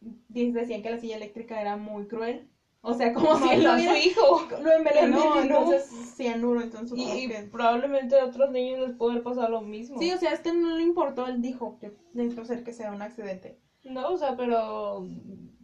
decían 0.01 0.83
que 0.83 0.91
la 0.91 0.99
silla 0.99 1.17
eléctrica 1.17 1.61
era 1.61 1.77
muy 1.77 2.07
cruel. 2.07 2.49
O 2.83 2.93
sea, 2.93 3.15
como 3.15 3.35
si 3.37 3.49
él 3.49 3.65
lo 3.65 3.75
hubiera- 3.75 3.93
su 3.93 3.99
hijo. 3.99 4.47
lo 4.61 4.71
envenenó, 4.71 5.17
envenenó. 5.39 5.61
entonces 5.61 5.85
cianuro, 6.17 6.61
entonces 6.61 6.99
Y, 6.99 7.25
y 7.25 7.29
que... 7.29 7.45
probablemente 7.45 8.19
a 8.21 8.27
otros 8.27 8.51
niños 8.51 8.81
les 8.81 8.93
puede 8.93 9.13
haber 9.13 9.25
pasado 9.25 9.49
lo 9.49 9.63
mismo. 9.63 9.99
Sí, 9.99 10.13
o 10.13 10.19
sea, 10.19 10.33
es 10.33 10.41
que 10.41 10.53
no 10.53 10.77
le 10.77 10.83
importó, 10.83 11.27
él 11.27 11.41
dijo, 11.41 11.79
yo 11.81 11.91
necesito 12.13 12.43
hacer 12.43 12.63
que 12.63 12.75
sea 12.75 12.93
un 12.93 13.01
accidente. 13.01 13.59
No, 13.85 14.11
o 14.11 14.19
sea, 14.19 14.37
pero 14.37 15.07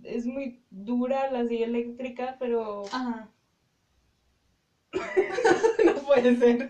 es 0.02 0.24
muy 0.24 0.62
dura 0.70 1.30
la 1.30 1.46
silla 1.46 1.66
eléctrica, 1.66 2.36
pero 2.38 2.84
Ajá. 2.86 3.30
no 5.84 5.94
puede 6.06 6.36
ser. 6.36 6.68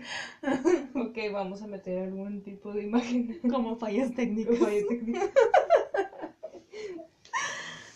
ok, 0.95 1.17
vamos 1.31 1.61
a 1.61 1.67
meter 1.67 1.99
algún 1.99 2.43
tipo 2.43 2.73
de 2.73 2.83
imagen. 2.83 3.39
Como 3.49 3.75
fallas 3.77 4.13
técnicas. 4.13 4.57
Falla 4.57 4.85
técnica. 4.87 5.31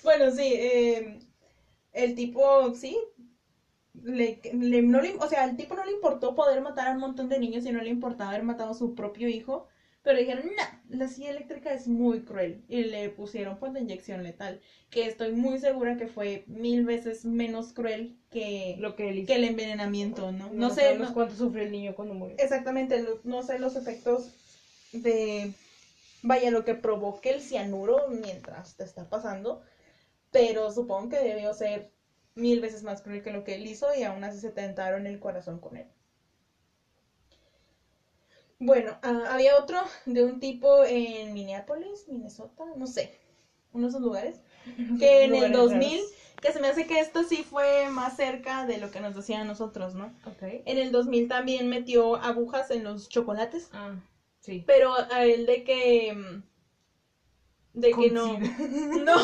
Bueno, 0.03 0.31
sí, 0.31 0.53
eh, 0.55 1.19
el 1.93 2.15
tipo, 2.15 2.73
sí, 2.75 2.97
le, 3.93 4.39
le- 4.53 4.81
no 4.81 5.01
le- 5.01 5.15
o 5.15 5.27
sea, 5.27 5.43
al 5.43 5.55
tipo 5.57 5.75
no 5.75 5.85
le 5.85 5.91
importó 5.91 6.35
poder 6.35 6.61
matar 6.61 6.87
a 6.87 6.91
un 6.93 6.99
montón 6.99 7.29
de 7.29 7.39
niños 7.39 7.65
y 7.65 7.71
no 7.71 7.81
le 7.81 7.89
importaba 7.89 8.31
haber 8.31 8.43
matado 8.43 8.71
a 8.71 8.73
su 8.75 8.95
propio 8.95 9.27
hijo, 9.29 9.67
pero 10.05 10.19
dijeron, 10.19 10.45
no, 10.45 10.97
la 10.97 11.07
silla 11.07 11.31
eléctrica 11.31 11.73
es 11.73 11.87
muy 11.87 12.21
cruel 12.21 12.63
y 12.67 12.83
le 12.83 13.09
pusieron 13.09 13.57
pues 13.57 13.73
la 13.73 13.79
inyección 13.79 14.21
letal, 14.21 14.61
que 14.91 15.07
estoy 15.07 15.31
muy 15.31 15.57
segura 15.57 15.97
que 15.97 16.07
fue 16.07 16.43
mil 16.45 16.85
veces 16.85 17.25
menos 17.25 17.73
cruel 17.73 18.15
que, 18.29 18.75
Lo 18.79 18.95
que 18.95 19.09
él 19.09 19.17
hizo. 19.17 19.27
que 19.27 19.35
el 19.35 19.45
envenenamiento, 19.45 20.31
¿no? 20.31 20.49
No, 20.51 20.53
No 20.53 20.69
sé, 20.69 20.95
no- 20.95 21.11
cuánto 21.11 21.33
sufrió 21.33 21.63
el 21.63 21.71
niño 21.71 21.95
cuando 21.95 22.13
murió. 22.13 22.35
exactamente, 22.37 23.01
lo- 23.01 23.19
no 23.23 23.41
sé 23.41 23.57
los 23.57 23.75
efectos 23.75 24.31
de, 24.93 25.51
vaya, 26.21 26.51
lo 26.51 26.63
que 26.63 26.75
provoque 26.75 27.31
el 27.31 27.41
cianuro 27.41 28.07
mientras 28.07 28.77
te 28.77 28.83
está 28.83 29.09
pasando, 29.09 29.63
pero 30.31 30.69
supongo 30.71 31.09
que 31.09 31.17
debió 31.17 31.51
ser 31.55 31.89
mil 32.35 32.61
veces 32.61 32.83
más 32.83 33.01
cruel 33.01 33.23
que 33.23 33.31
lo 33.31 33.43
que 33.43 33.55
él 33.55 33.65
hizo 33.65 33.91
y 33.95 34.03
aún 34.03 34.23
así 34.23 34.39
se 34.39 34.51
tentaron 34.51 35.07
el 35.07 35.19
corazón 35.19 35.59
con 35.59 35.77
él. 35.77 35.87
Bueno, 38.59 38.97
ah, 39.01 39.27
había 39.31 39.57
otro 39.57 39.77
de 40.05 40.23
un 40.23 40.39
tipo 40.39 40.83
en 40.85 41.33
Minneapolis, 41.33 42.07
Minnesota, 42.07 42.63
no 42.75 42.87
sé, 42.87 43.11
uno 43.73 43.83
de 43.87 43.89
esos 43.89 44.01
lugares, 44.01 44.41
que 44.99 45.23
en 45.23 45.35
el 45.35 45.51
Lugares 45.51 45.51
2000, 45.51 45.99
raros. 45.99 46.13
que 46.41 46.51
se 46.53 46.59
me 46.59 46.67
hace 46.67 46.87
que 46.87 46.99
esto 46.99 47.23
sí 47.23 47.43
fue 47.43 47.89
más 47.89 48.15
cerca 48.15 48.65
de 48.65 48.77
lo 48.77 48.91
que 48.91 49.01
nos 49.01 49.15
decían 49.15 49.41
a 49.41 49.45
nosotros, 49.45 49.93
¿no? 49.95 50.13
En 50.65 50.77
el 50.77 50.91
2000 50.91 51.27
también 51.27 51.69
metió 51.69 52.15
agujas 52.15 52.71
en 52.71 52.83
los 52.83 53.09
chocolates, 53.09 53.69
Ah, 53.73 53.95
sí. 54.39 54.63
pero 54.65 54.93
a 54.95 55.25
él 55.25 55.45
de 55.45 55.63
que 55.63 56.13
mm, 56.13 56.43
de 57.73 57.91
que 57.91 58.09
no 58.09 58.37
no 59.05 59.17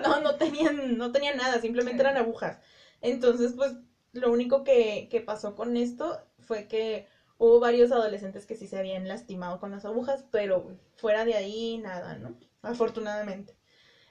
no 0.00 0.20
no 0.20 0.36
tenían 0.36 0.96
no 0.98 1.12
tenían 1.12 1.36
nada, 1.36 1.60
simplemente 1.60 2.02
eran 2.02 2.16
agujas. 2.16 2.58
Entonces, 3.00 3.52
pues 3.56 3.74
lo 4.12 4.30
único 4.30 4.64
que, 4.64 5.08
que 5.10 5.20
pasó 5.20 5.54
con 5.54 5.76
esto 5.76 6.18
fue 6.40 6.66
que 6.66 7.06
hubo 7.38 7.60
varios 7.60 7.90
adolescentes 7.92 8.46
que 8.46 8.56
sí 8.56 8.66
se 8.66 8.78
habían 8.78 9.08
lastimado 9.08 9.58
con 9.60 9.70
las 9.70 9.84
agujas, 9.84 10.24
pero 10.30 10.76
fuera 10.96 11.24
de 11.24 11.34
ahí 11.34 11.78
nada, 11.78 12.16
¿no? 12.16 12.38
Afortunadamente. 12.62 13.56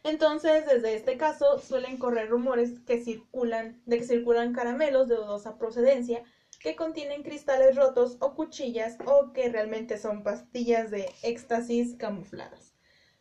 Entonces, 0.04 0.66
desde 0.66 0.96
este 0.96 1.18
caso 1.18 1.60
suelen 1.60 1.98
correr 1.98 2.30
rumores 2.30 2.80
que 2.80 2.98
circulan, 2.98 3.82
de 3.86 3.98
que 3.98 4.06
circulan 4.06 4.54
caramelos 4.54 5.08
de 5.08 5.16
dudosa 5.16 5.58
procedencia 5.58 6.24
que 6.60 6.76
contienen 6.76 7.24
cristales 7.24 7.76
rotos 7.76 8.18
o 8.20 8.34
cuchillas 8.34 8.98
o 9.06 9.34
que 9.34 9.50
realmente 9.50 9.98
son 9.98 10.24
pastillas 10.24 10.90
de 10.90 11.10
éxtasis 11.24 11.96
camufladas. 11.96 12.74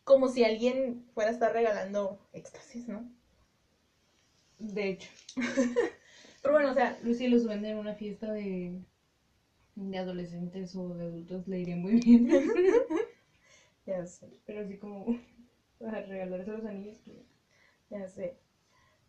Como 0.03 0.29
si 0.29 0.43
alguien 0.45 1.05
fuera 1.13 1.29
a 1.29 1.33
estar 1.33 1.51
regalando 1.51 2.25
éxtasis, 2.31 2.87
¿no? 2.87 3.11
De 4.59 4.89
hecho, 4.89 5.09
Pero 6.41 6.53
bueno, 6.53 6.71
o 6.71 6.73
sea, 6.73 6.97
si 7.13 7.27
los 7.27 7.45
venden 7.45 7.71
en 7.71 7.77
una 7.77 7.93
fiesta 7.93 8.31
de, 8.31 8.81
de 9.77 9.97
adolescentes 9.97 10.75
o 10.75 10.93
de 10.95 11.03
adultos, 11.05 11.47
le 11.47 11.59
iría 11.61 11.77
muy 11.77 11.95
bien. 11.99 12.27
ya 13.85 14.05
sé, 14.05 14.27
Pero 14.45 14.61
así 14.61 14.77
como 14.77 15.05
para 15.79 16.01
regalarse 16.01 16.51
los 16.51 16.65
anillos. 16.65 16.97
pues, 17.05 17.17
ya 17.89 18.07
sé. 18.07 18.37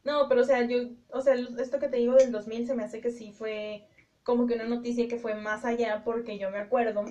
No, 0.04 0.28
pero 0.28 0.42
o 0.42 0.44
sea, 0.44 0.62
yo, 0.66 0.78
o 1.10 1.20
sea, 1.22 1.34
esto 1.58 1.78
que 1.78 1.88
te 1.88 1.98
digo 1.98 2.14
del 2.16 2.32
2000 2.32 2.66
se 2.66 2.74
me 2.74 2.84
hace 2.84 3.00
que 3.00 3.10
sí 3.10 3.32
fue 3.32 3.84
como 4.24 4.46
que 4.46 4.54
una 4.54 4.64
noticia 4.66 5.08
que 5.08 5.18
fue 5.18 5.34
más 5.34 5.64
allá 5.64 6.02
porque 6.04 6.38
yo 6.38 6.50
me 6.50 6.58
acuerdo 6.58 7.04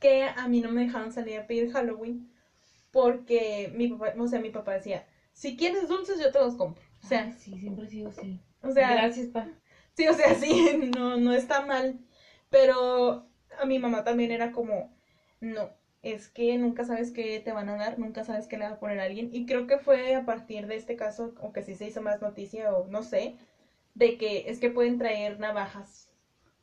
que 0.00 0.24
a 0.24 0.48
mí 0.48 0.60
no 0.60 0.70
me 0.70 0.82
dejaban 0.86 1.12
salir 1.12 1.38
a 1.38 1.46
pedir 1.46 1.70
Halloween 1.72 2.30
porque 2.92 3.70
mi 3.74 3.88
papá, 3.88 4.14
o 4.18 4.28
sea, 4.28 4.40
mi 4.40 4.50
papá 4.50 4.74
decía, 4.74 5.06
si 5.32 5.56
quieres 5.56 5.88
dulces 5.88 6.20
yo 6.20 6.32
te 6.32 6.40
los 6.40 6.56
compro. 6.56 6.84
O 7.02 7.06
sea, 7.06 7.24
Ay, 7.24 7.32
sí, 7.32 7.58
siempre 7.58 7.86
he 7.86 7.88
sido 7.90 8.08
así. 8.08 8.40
o 8.62 8.70
sea, 8.72 8.94
Gracias, 8.94 9.28
pa. 9.28 9.48
Sí, 9.94 10.06
o 10.08 10.14
sea, 10.14 10.34
sí, 10.34 10.90
no, 10.96 11.16
no 11.16 11.32
está 11.32 11.60
mal. 11.66 11.98
Pero 12.50 13.26
a 13.58 13.64
mi 13.66 13.78
mamá 13.78 14.04
también 14.04 14.30
era 14.30 14.52
como, 14.52 14.90
no, 15.40 15.70
es 16.02 16.28
que 16.28 16.56
nunca 16.56 16.84
sabes 16.84 17.10
qué 17.10 17.40
te 17.40 17.52
van 17.52 17.68
a 17.68 17.76
dar, 17.76 17.98
nunca 17.98 18.24
sabes 18.24 18.46
qué 18.46 18.56
le 18.56 18.64
va 18.64 18.72
a 18.72 18.78
poner 18.78 19.00
a 19.00 19.04
alguien. 19.04 19.28
Y 19.32 19.46
creo 19.46 19.66
que 19.66 19.78
fue 19.78 20.14
a 20.14 20.24
partir 20.24 20.66
de 20.66 20.76
este 20.76 20.96
caso, 20.96 21.34
o 21.40 21.52
que 21.52 21.62
sí 21.62 21.74
se 21.74 21.86
hizo 21.86 22.00
más 22.00 22.20
noticia, 22.20 22.72
o 22.72 22.86
no 22.88 23.02
sé, 23.02 23.34
de 23.94 24.16
que 24.16 24.44
es 24.46 24.58
que 24.58 24.70
pueden 24.70 24.98
traer 24.98 25.38
navajas. 25.38 26.08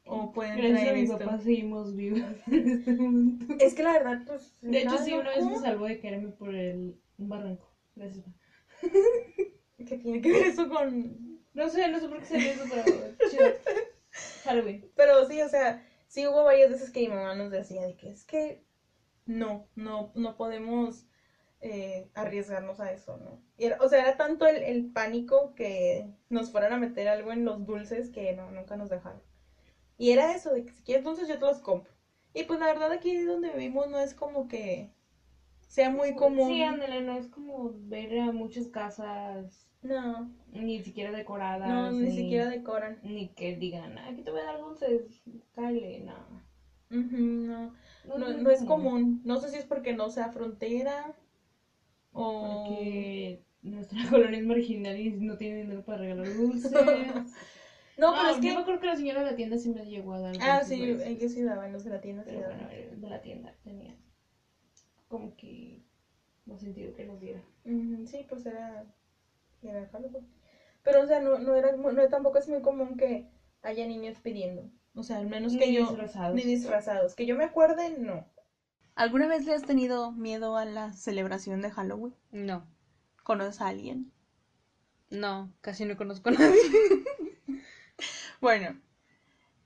O 0.08 0.32
pueden 0.32 0.58
Gracias 0.58 0.78
a 0.78 0.82
traer 0.82 0.94
mi 0.96 1.02
esto. 1.02 1.18
papá 1.18 1.40
seguimos 1.40 1.96
vivos 1.96 2.22
en 2.48 2.68
este 2.68 2.94
momento. 2.94 3.54
Es 3.60 3.74
que 3.74 3.82
la 3.84 3.92
verdad, 3.92 4.20
pues. 4.26 4.54
De 4.62 4.82
hecho, 4.82 4.98
sí, 5.00 5.14
una 5.14 5.32
vez 5.32 5.46
me 5.46 5.56
salvó 5.58 5.86
de 5.86 6.00
caerme 6.00 6.30
por 6.30 6.54
el, 6.54 6.96
un 7.18 7.30
barranco. 7.30 7.68
Gracias. 7.96 8.24
¿Qué 9.86 9.96
tiene 9.98 10.22
que 10.22 10.32
ver 10.32 10.44
eso 10.44 10.68
con.? 10.70 11.40
No 11.54 11.70
sé, 11.70 11.88
no 11.90 12.00
sé 12.00 12.08
por 12.08 12.20
qué 12.20 12.26
salió 12.26 12.52
eso, 12.52 12.64
pero 12.70 12.84
chido. 13.30 13.44
Halloween. 14.44 14.90
Pero 14.96 15.26
sí, 15.26 15.42
o 15.42 15.48
sea, 15.48 15.82
sí 16.08 16.26
hubo 16.28 16.44
varias 16.44 16.70
veces 16.70 16.90
que 16.92 17.02
mi 17.02 17.08
mamá 17.10 17.34
nos 17.34 17.52
decía 17.52 17.84
de 17.84 17.96
que 17.96 18.10
es 18.10 18.24
que 18.24 18.64
no, 19.26 19.68
no, 19.76 20.12
no 20.16 20.38
podemos 20.38 21.08
eh, 21.62 22.10
arriesgarnos 22.16 22.80
a 22.80 22.92
eso, 22.92 23.18
¿no? 23.18 23.42
Y 23.58 23.66
era- 23.66 23.78
o 23.82 23.88
sea, 23.88 24.00
era 24.02 24.18
tanto 24.18 24.48
el, 24.48 24.58
el 24.64 24.92
pánico 24.92 25.56
que 25.56 26.12
nos 26.30 26.52
fueran 26.52 26.72
a 26.74 26.78
meter 26.78 27.08
algo 27.08 27.32
en 27.32 27.46
los 27.46 27.66
dulces 27.66 28.10
que 28.10 28.34
no, 28.34 28.52
nunca 28.52 28.76
nos 28.76 28.90
dejaron. 28.90 29.22
Y 29.98 30.12
era 30.12 30.34
eso, 30.34 30.52
de 30.54 30.66
que 30.66 30.74
si 30.74 30.84
quieres 30.84 31.04
dulces 31.06 31.28
yo 31.28 31.40
te 31.40 31.46
los 31.46 31.60
compro. 31.60 31.94
Y 32.34 32.44
pues 32.44 32.60
la 32.60 32.68
verdad 32.68 32.92
aquí 32.92 33.16
donde 33.24 33.52
vivimos 33.52 33.88
no 33.90 34.00
es 34.00 34.14
como 34.14 34.48
que 34.48 34.92
sea 35.68 35.90
muy 35.90 36.16
común. 36.16 36.60
Sí, 36.60 36.62
ándale, 36.62 37.02
no 37.02 37.14
es 37.18 37.28
como 37.28 37.72
ver 37.74 38.18
a 38.20 38.32
muchas 38.32 38.68
casas 38.68 39.68
No, 39.86 40.30
ni 40.54 40.82
siquiera 40.82 41.12
decoradas. 41.12 41.70
no, 41.70 41.92
ni 41.92 42.12
siquiera 42.12 42.48
decoran. 42.50 43.00
Ni 43.04 43.28
que 43.30 43.56
digan, 43.56 43.98
aquí 43.98 44.22
te 44.22 44.32
voy 44.32 44.42
a 44.42 44.46
dar 44.46 44.60
dulces, 44.60 45.22
cállate, 45.54 46.00
no. 46.00 46.46
Ujú, 46.92 47.18
no. 47.18 47.74
No, 48.08 48.18
no 48.18 48.50
es 48.50 48.62
común. 48.62 49.22
No 49.24 49.40
sé 49.40 49.50
si 49.50 49.58
es 49.58 49.66
porque 49.66 49.94
no 49.94 50.10
sea 50.10 50.30
frontera 50.30 51.14
o... 52.14 52.22
Porque 52.42 53.42
nuestra 53.64 54.00
colonia 54.10 54.40
es 54.40 54.46
marginal 54.46 54.98
y 54.98 55.12
no 55.12 55.38
tiene 55.38 55.62
dinero 55.62 55.82
para 55.84 56.00
regalar 56.00 56.28
dulces. 56.34 56.72
No, 57.98 58.12
pero 58.12 58.30
es 58.30 58.36
yo 58.36 58.42
que... 58.42 58.54
me 58.54 58.60
acuerdo 58.60 58.82
que 58.82 58.88
la 58.88 58.96
señora 58.98 59.24
de 59.24 59.32
la 59.32 59.36
tienda 59.38 59.58
sí 59.58 59.70
me 59.70 59.86
llegó 59.86 60.14
a 60.14 60.20
dar 60.20 60.36
Ah, 60.42 60.62
sí, 60.66 60.82
en 60.82 61.18
qué 61.18 61.30
ciudad, 61.30 61.66
en 61.66 61.72
los 61.72 61.86
de 61.86 61.92
la 61.92 62.02
tienda. 62.02 62.24
Pero 62.26 62.40
sí, 62.40 62.44
bueno, 62.46 62.62
daban. 62.62 62.72
el 62.74 63.02
de 63.02 63.10
la 63.10 63.22
tienda 63.22 63.54
tenía 63.64 63.96
como 65.08 65.36
que 65.38 65.82
no 66.46 66.58
sentido 66.58 66.94
que 66.94 67.06
nos 67.06 67.20
diera. 67.22 67.42
Sí, 68.06 68.26
pues 68.30 68.46
era, 68.46 68.84
Halloween. 69.92 70.28
Pero, 70.84 71.02
o 71.02 71.08
sea, 71.08 71.20
no, 71.20 71.40
no 71.40 71.56
era, 71.56 71.76
no, 71.76 72.10
tampoco 72.10 72.38
es 72.38 72.48
muy 72.48 72.62
común 72.62 72.98
que 72.98 73.28
haya 73.62 73.86
niños 73.88 74.20
pidiendo. 74.20 74.70
O 74.96 75.04
sea, 75.04 75.18
al 75.18 75.28
menos 75.28 75.54
que 75.58 75.68
Ni 75.68 75.74
yo... 75.74 75.82
disfrazados. 75.82 76.36
Ni 76.36 76.44
disfrazados. 76.44 77.16
Que 77.16 77.26
yo 77.26 77.36
me 77.36 77.44
acuerde, 77.46 77.96
no. 77.98 78.26
¿Alguna 78.96 79.28
vez 79.28 79.46
le 79.46 79.54
has 79.54 79.64
tenido 79.64 80.12
miedo 80.12 80.56
a 80.58 80.66
la 80.66 80.94
celebración 80.94 81.62
de 81.62 81.72
Halloween? 81.72 82.16
No, 82.32 82.66
¿Conoces 83.24 83.62
a 83.62 83.68
alguien? 83.68 84.12
no, 85.10 85.52
casi 85.62 85.86
no 85.86 85.98
conozco 85.98 86.30
a 86.30 86.34
nadie. 86.34 86.62
Bueno, 88.42 88.80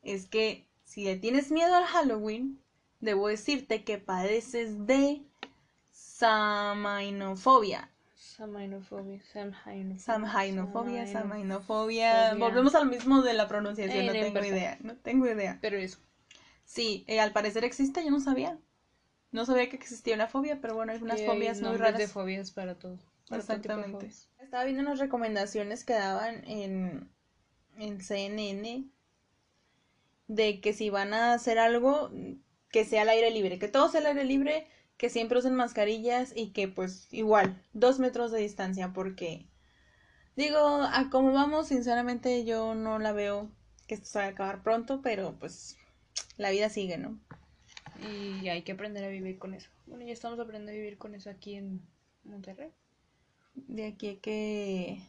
es 0.04 0.28
que 0.28 0.68
si 0.84 1.04
le 1.04 1.16
tienes 1.18 1.52
miedo 1.52 1.74
al 1.76 1.86
Halloween, 1.86 2.62
debo 3.00 3.28
decirte 3.28 3.84
que 3.84 3.98
padeces 3.98 4.86
de 4.86 5.24
samainofobia. 5.92 7.90
Samainofobia, 8.40 9.20
samhainofobia. 10.06 11.06
Samainofobia. 11.08 12.34
Volvemos 12.36 12.74
al 12.76 12.88
mismo 12.90 13.22
de 13.22 13.34
la 13.34 13.48
pronunciación, 13.48 14.06
Eh, 14.06 14.08
no 14.08 14.14
no 14.14 14.20
tengo 14.34 14.46
idea, 14.46 14.78
no 14.82 14.96
tengo 14.96 15.28
idea. 15.28 15.58
Pero 15.62 15.78
eso. 15.78 16.00
Sí, 16.66 17.04
eh, 17.08 17.20
al 17.20 17.32
parecer 17.34 17.64
existe, 17.66 18.04
yo 18.04 18.12
no 18.12 18.20
sabía. 18.20 18.58
No 19.32 19.46
sabía 19.46 19.70
que 19.70 19.76
existía 19.76 20.16
una 20.16 20.28
fobia, 20.28 20.60
pero 20.62 20.74
bueno, 20.76 20.92
hay 20.92 21.02
unas 21.02 21.20
Y 21.20 21.24
hay 21.24 21.28
fobias 21.28 21.62
muy 21.62 21.78
raras. 21.78 22.00
de 22.00 22.08
fobias 22.08 22.52
para 22.52 22.76
todo. 22.80 22.98
para 23.30 23.44
todo 23.44 23.62
tipo 23.62 23.76
de 23.82 23.88
Exactamente. 23.88 23.98
fobias. 23.98 24.30
Estaba 24.40 24.64
viendo 24.64 24.82
unas 24.84 25.00
recomendaciones 25.00 25.84
que 25.84 25.94
daban 25.94 26.44
en, 26.48 27.10
en 27.78 28.02
CNN 28.02 28.90
de 30.28 30.62
que 30.62 30.74
si 30.74 30.90
van 30.90 31.14
a 31.14 31.34
hacer 31.34 31.60
algo, 31.60 32.12
que 32.72 32.86
sea 32.86 33.02
al 33.04 33.10
aire 33.10 33.32
libre, 33.32 33.60
que 33.60 33.68
todo 33.68 33.90
sea 33.90 34.02
al 34.02 34.08
aire 34.08 34.24
libre, 34.26 34.68
que 35.00 35.10
siempre 35.10 35.40
usen 35.40 35.56
mascarillas 35.56 36.34
y 36.36 36.52
que 36.52 36.68
pues 36.68 37.08
igual, 37.12 37.64
dos 37.72 38.00
metros 38.00 38.32
de 38.32 38.42
distancia, 38.42 38.92
porque 38.94 39.48
digo, 40.36 40.60
a 40.60 41.10
como 41.10 41.32
vamos, 41.32 41.70
sinceramente 41.70 42.44
yo 42.44 42.76
no 42.76 43.00
la 43.00 43.14
veo 43.14 43.50
que 43.88 43.96
esto 43.96 44.08
se 44.08 44.18
vaya 44.20 44.30
a 44.30 44.34
acabar 44.34 44.62
pronto, 44.62 45.02
pero 45.02 45.40
pues 45.40 45.78
la 46.36 46.52
vida 46.52 46.70
sigue, 46.70 46.98
¿no? 46.98 47.18
Y 48.02 48.50
hay 48.50 48.64
que 48.64 48.74
aprender 48.74 49.06
a 49.06 49.08
vivir 49.08 49.40
con 49.40 49.54
eso. 49.54 49.70
Bueno, 49.88 50.06
ya 50.06 50.12
estamos 50.12 50.38
aprendiendo 50.38 50.72
a 50.72 50.76
vivir 50.76 50.98
con 50.98 51.16
eso 51.16 51.30
aquí 51.30 51.56
en 51.56 51.82
Monterrey. 52.26 52.72
De 53.56 53.88
aquí 53.88 54.10
a 54.10 54.20
que... 54.20 55.02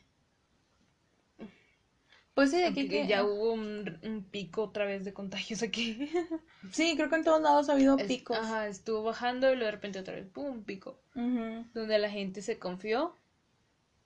Pues 2.41 2.53
sí, 2.53 2.57
de 2.59 2.67
aquí 2.69 2.89
que... 2.89 3.07
ya 3.07 3.23
hubo 3.25 3.53
un, 3.53 3.99
un 4.03 4.25
pico 4.25 4.63
otra 4.63 4.87
vez 4.87 5.05
de 5.05 5.13
contagios 5.13 5.63
aquí. 5.63 6.11
Sí, 6.73 6.95
creo 6.97 7.11
que 7.11 7.17
en 7.17 7.25
todos 7.25 7.43
lados 7.43 7.69
ha 7.69 7.73
habido 7.73 7.99
Es- 7.99 8.07
picos. 8.07 8.39
Ajá, 8.39 8.67
estuvo 8.67 9.03
bajando 9.03 9.49
y 9.53 9.57
luego 9.57 9.67
de 9.67 9.71
repente 9.73 9.99
otra 9.99 10.15
vez, 10.15 10.27
¡pum! 10.27 10.63
pico. 10.65 10.99
Donde 11.15 11.99
la 11.99 12.09
gente 12.11 12.41
se 12.41 12.59
confió 12.59 13.15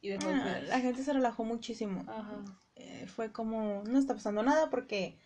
y 0.01 0.09
dejó 0.09 0.29
de 0.29 0.35
Ah, 0.35 0.61
la 0.66 0.81
gente 0.81 1.03
se 1.05 1.12
relajó 1.12 1.44
muchísimo. 1.44 2.05
Ajá. 2.09 2.44
Eh, 2.75 3.07
fue 3.07 3.31
como, 3.31 3.85
no 3.87 3.99
está 4.01 4.14
pasando 4.14 4.42
nada 4.42 4.68
porque 4.68 5.16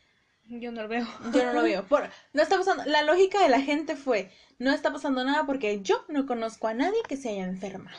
Yo 0.48 0.70
no 0.70 0.82
lo 0.82 0.88
veo. 0.88 1.06
yo 1.32 1.44
no 1.46 1.52
lo 1.54 1.62
veo. 1.62 1.84
Por- 1.88 2.10
no 2.34 2.42
está 2.42 2.58
pasando. 2.58 2.84
La 2.84 3.02
lógica 3.04 3.42
de 3.42 3.48
la 3.48 3.60
gente 3.62 3.96
fue, 3.96 4.30
no 4.58 4.70
está 4.70 4.92
pasando 4.92 5.24
nada 5.24 5.46
porque 5.46 5.80
yo 5.80 6.04
no 6.08 6.26
conozco 6.26 6.68
a 6.68 6.74
nadie 6.74 7.00
que 7.08 7.16
se 7.16 7.30
haya 7.30 7.44
enfermado. 7.44 7.98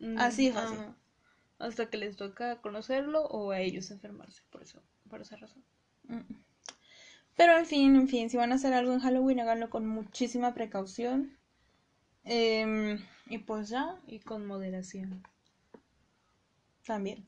Mm, 0.00 0.18
Así 0.18 0.48
es 0.48 0.54
fácil. 0.54 0.78
Hasta 1.62 1.88
que 1.88 1.96
les 1.96 2.16
toca 2.16 2.60
conocerlo 2.60 3.22
o 3.26 3.52
a 3.52 3.60
ellos 3.60 3.92
enfermarse, 3.92 4.42
por 4.50 4.62
eso, 4.62 4.82
por 5.08 5.20
esa 5.20 5.36
razón. 5.36 5.62
Mm. 6.08 6.20
Pero 7.36 7.56
en 7.56 7.66
fin, 7.66 7.94
en 7.94 8.08
fin, 8.08 8.28
si 8.28 8.36
van 8.36 8.50
a 8.50 8.56
hacer 8.56 8.72
algo 8.72 8.92
en 8.92 8.98
Halloween, 8.98 9.38
háganlo 9.38 9.70
con 9.70 9.86
muchísima 9.86 10.54
precaución. 10.54 11.38
Em, 12.24 12.98
y 13.26 13.38
pues 13.38 13.68
ya, 13.68 14.00
Y 14.08 14.18
con 14.18 14.44
moderación, 14.44 15.22
también, 16.84 17.24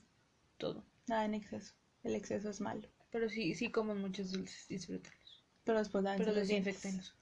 todo. 0.58 0.82
nada 1.06 1.24
en 1.24 1.34
exceso. 1.34 1.74
El 2.02 2.16
exceso 2.16 2.50
es 2.50 2.60
malo. 2.60 2.88
Pero 3.12 3.28
sí, 3.28 3.54
sí 3.54 3.70
coman 3.70 4.00
muchos 4.00 4.32
dulces, 4.32 4.66
disfrútenlos. 4.68 5.44
Pero 5.62 5.78
después 5.78 6.04
Pero 6.04 6.32
los 6.32 6.48
desinfectenlos. 6.48 7.14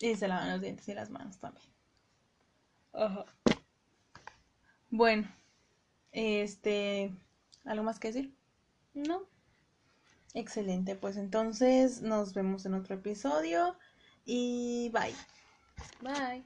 Y 0.00 0.14
se 0.16 0.28
lavan 0.28 0.50
los 0.50 0.60
dientes 0.60 0.86
y 0.86 0.94
las 0.94 1.08
manos 1.08 1.38
también. 1.38 1.66
Ajá. 2.92 3.24
Bueno, 4.96 5.26
este, 6.12 7.10
¿algo 7.64 7.82
más 7.82 7.98
que 7.98 8.12
decir? 8.12 8.32
No. 8.94 9.26
Excelente, 10.34 10.94
pues 10.94 11.16
entonces 11.16 12.00
nos 12.00 12.32
vemos 12.32 12.64
en 12.64 12.74
otro 12.74 12.94
episodio 12.94 13.76
y 14.24 14.92
bye. 14.94 15.14
Bye. 16.00 16.44